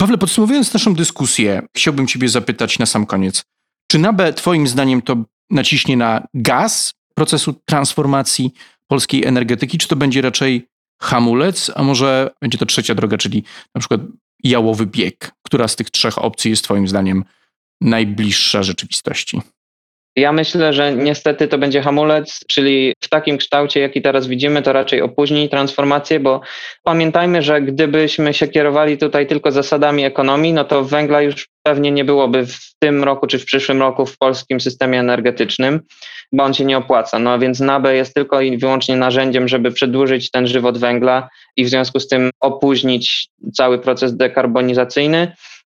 Pawle, 0.00 0.18
podsumowując 0.18 0.74
naszą 0.74 0.94
dyskusję, 0.94 1.62
chciałbym 1.76 2.06
Ciebie 2.06 2.28
zapytać 2.28 2.78
na 2.78 2.86
sam 2.86 3.06
koniec. 3.06 3.44
Czy 3.90 3.98
NABE 3.98 4.32
Twoim 4.32 4.66
zdaniem 4.66 5.02
to 5.02 5.16
naciśnie 5.50 5.96
na 5.96 6.26
gaz 6.34 6.92
procesu 7.14 7.54
transformacji 7.64 8.54
polskiej 8.86 9.24
energetyki, 9.24 9.78
czy 9.78 9.88
to 9.88 9.96
będzie 9.96 10.22
raczej 10.22 10.66
hamulec, 11.02 11.70
a 11.74 11.82
może 11.82 12.30
będzie 12.40 12.58
to 12.58 12.66
trzecia 12.66 12.94
droga, 12.94 13.18
czyli 13.18 13.44
na 13.74 13.78
przykład 13.78 14.00
jałowy 14.42 14.86
bieg? 14.86 15.32
Która 15.46 15.68
z 15.68 15.76
tych 15.76 15.90
trzech 15.90 16.18
opcji 16.18 16.50
jest 16.50 16.64
Twoim 16.64 16.88
zdaniem 16.88 17.24
najbliższa 17.80 18.62
rzeczywistości? 18.62 19.40
Ja 20.16 20.32
myślę, 20.32 20.72
że 20.72 20.94
niestety 20.94 21.48
to 21.48 21.58
będzie 21.58 21.82
hamulec, 21.82 22.40
czyli 22.48 22.94
w 23.00 23.08
takim 23.08 23.38
kształcie, 23.38 23.80
jaki 23.80 24.02
teraz 24.02 24.26
widzimy, 24.26 24.62
to 24.62 24.72
raczej 24.72 25.02
opóźni 25.02 25.48
transformację, 25.48 26.20
bo 26.20 26.40
pamiętajmy, 26.82 27.42
że 27.42 27.62
gdybyśmy 27.62 28.34
się 28.34 28.48
kierowali 28.48 28.98
tutaj 28.98 29.26
tylko 29.26 29.52
zasadami 29.52 30.04
ekonomii, 30.04 30.52
no 30.52 30.64
to 30.64 30.84
węgla 30.84 31.22
już 31.22 31.48
pewnie 31.62 31.90
nie 31.90 32.04
byłoby 32.04 32.46
w 32.46 32.74
tym 32.78 33.04
roku 33.04 33.26
czy 33.26 33.38
w 33.38 33.44
przyszłym 33.44 33.80
roku 33.80 34.06
w 34.06 34.18
polskim 34.18 34.60
systemie 34.60 35.00
energetycznym, 35.00 35.80
bo 36.32 36.44
on 36.44 36.54
się 36.54 36.64
nie 36.64 36.78
opłaca. 36.78 37.18
No 37.18 37.38
więc 37.38 37.60
NABE 37.60 37.94
jest 37.94 38.14
tylko 38.14 38.40
i 38.40 38.58
wyłącznie 38.58 38.96
narzędziem, 38.96 39.48
żeby 39.48 39.72
przedłużyć 39.72 40.30
ten 40.30 40.46
żywot 40.46 40.78
węgla 40.78 41.28
i 41.56 41.64
w 41.64 41.68
związku 41.68 42.00
z 42.00 42.08
tym 42.08 42.30
opóźnić 42.40 43.28
cały 43.54 43.78
proces 43.78 44.16
dekarbonizacyjny. 44.16 45.32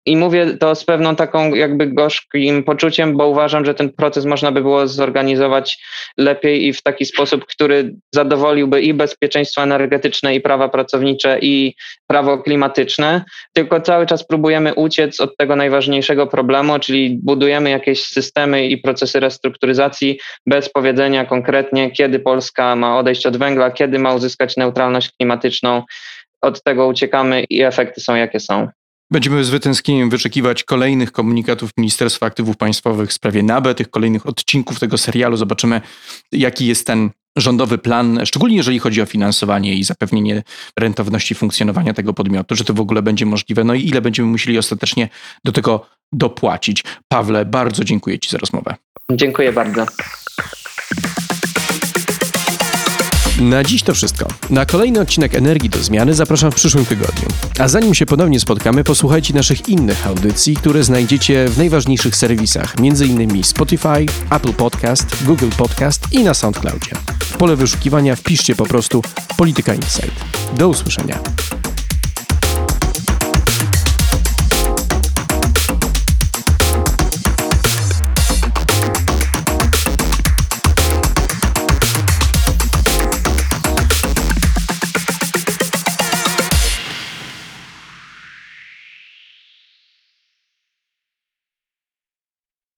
I 0.06 0.16
mówię 0.16 0.56
to 0.60 0.74
z 0.74 0.84
pewną 0.84 1.16
taką 1.16 1.54
jakby 1.54 1.86
gorzkim 1.86 2.64
poczuciem, 2.64 3.16
bo 3.16 3.28
uważam, 3.28 3.64
że 3.64 3.74
ten 3.74 3.92
proces 3.92 4.24
można 4.24 4.52
by 4.52 4.60
było 4.60 4.88
zorganizować 4.88 5.78
lepiej 6.18 6.66
i 6.66 6.72
w 6.72 6.82
taki 6.82 7.04
sposób, 7.04 7.46
który 7.46 7.94
zadowoliłby 8.14 8.82
i 8.82 8.94
bezpieczeństwo 8.94 9.62
energetyczne, 9.62 10.34
i 10.34 10.40
prawa 10.40 10.68
pracownicze, 10.68 11.38
i 11.42 11.74
prawo 12.06 12.38
klimatyczne. 12.38 13.24
Tylko 13.52 13.80
cały 13.80 14.06
czas 14.06 14.26
próbujemy 14.26 14.74
uciec 14.74 15.20
od 15.20 15.36
tego 15.36 15.56
najważniejszego 15.56 16.26
problemu, 16.26 16.78
czyli 16.78 17.18
budujemy 17.22 17.70
jakieś 17.70 18.04
systemy 18.04 18.66
i 18.66 18.78
procesy 18.78 19.20
restrukturyzacji 19.20 20.18
bez 20.46 20.68
powiedzenia 20.68 21.24
konkretnie, 21.24 21.90
kiedy 21.90 22.18
Polska 22.18 22.76
ma 22.76 22.98
odejść 22.98 23.26
od 23.26 23.36
węgla, 23.36 23.70
kiedy 23.70 23.98
ma 23.98 24.14
uzyskać 24.14 24.56
neutralność 24.56 25.10
klimatyczną. 25.16 25.82
Od 26.40 26.62
tego 26.62 26.86
uciekamy 26.86 27.44
i 27.50 27.62
efekty 27.62 28.00
są 28.00 28.14
jakie 28.14 28.40
są. 28.40 28.68
Będziemy 29.10 29.44
z 29.44 29.50
wytęsknieniem 29.50 30.10
wyczekiwać 30.10 30.64
kolejnych 30.64 31.12
komunikatów 31.12 31.70
Ministerstwa 31.78 32.26
Aktywów 32.26 32.56
Państwowych 32.56 33.10
w 33.10 33.12
sprawie 33.12 33.42
NABE, 33.42 33.74
tych 33.74 33.90
kolejnych 33.90 34.26
odcinków 34.26 34.80
tego 34.80 34.98
serialu. 34.98 35.36
Zobaczymy, 35.36 35.80
jaki 36.32 36.66
jest 36.66 36.86
ten 36.86 37.10
rządowy 37.36 37.78
plan, 37.78 38.20
szczególnie 38.24 38.56
jeżeli 38.56 38.78
chodzi 38.78 39.02
o 39.02 39.06
finansowanie 39.06 39.74
i 39.74 39.84
zapewnienie 39.84 40.42
rentowności 40.78 41.34
funkcjonowania 41.34 41.94
tego 41.94 42.14
podmiotu, 42.14 42.56
że 42.56 42.64
to 42.64 42.74
w 42.74 42.80
ogóle 42.80 43.02
będzie 43.02 43.26
możliwe, 43.26 43.64
no 43.64 43.74
i 43.74 43.88
ile 43.88 44.00
będziemy 44.00 44.28
musieli 44.28 44.58
ostatecznie 44.58 45.08
do 45.44 45.52
tego 45.52 45.86
dopłacić. 46.12 46.84
Pawle, 47.08 47.44
bardzo 47.44 47.84
dziękuję 47.84 48.18
Ci 48.18 48.30
za 48.30 48.38
rozmowę. 48.38 48.74
Dziękuję 49.12 49.52
bardzo. 49.52 49.86
Na 53.40 53.64
dziś 53.64 53.82
to 53.82 53.94
wszystko. 53.94 54.28
Na 54.50 54.66
kolejny 54.66 55.00
odcinek 55.00 55.34
Energii 55.34 55.70
do 55.70 55.78
Zmiany 55.78 56.14
zapraszam 56.14 56.52
w 56.52 56.54
przyszłym 56.54 56.86
tygodniu. 56.86 57.28
A 57.58 57.68
zanim 57.68 57.94
się 57.94 58.06
ponownie 58.06 58.40
spotkamy, 58.40 58.84
posłuchajcie 58.84 59.34
naszych 59.34 59.68
innych 59.68 60.06
audycji, 60.06 60.56
które 60.56 60.84
znajdziecie 60.84 61.48
w 61.48 61.58
najważniejszych 61.58 62.16
serwisach, 62.16 62.74
m.in. 62.78 63.44
Spotify, 63.44 64.06
Apple 64.30 64.52
Podcast, 64.52 65.24
Google 65.24 65.50
Podcast 65.58 66.12
i 66.12 66.24
na 66.24 66.34
SoundCloudzie. 66.34 66.90
W 67.20 67.36
pole 67.36 67.56
wyszukiwania 67.56 68.16
wpiszcie 68.16 68.54
po 68.54 68.66
prostu 68.66 69.02
Polityka 69.36 69.74
Insight. 69.74 70.24
Do 70.58 70.68
usłyszenia. 70.68 71.18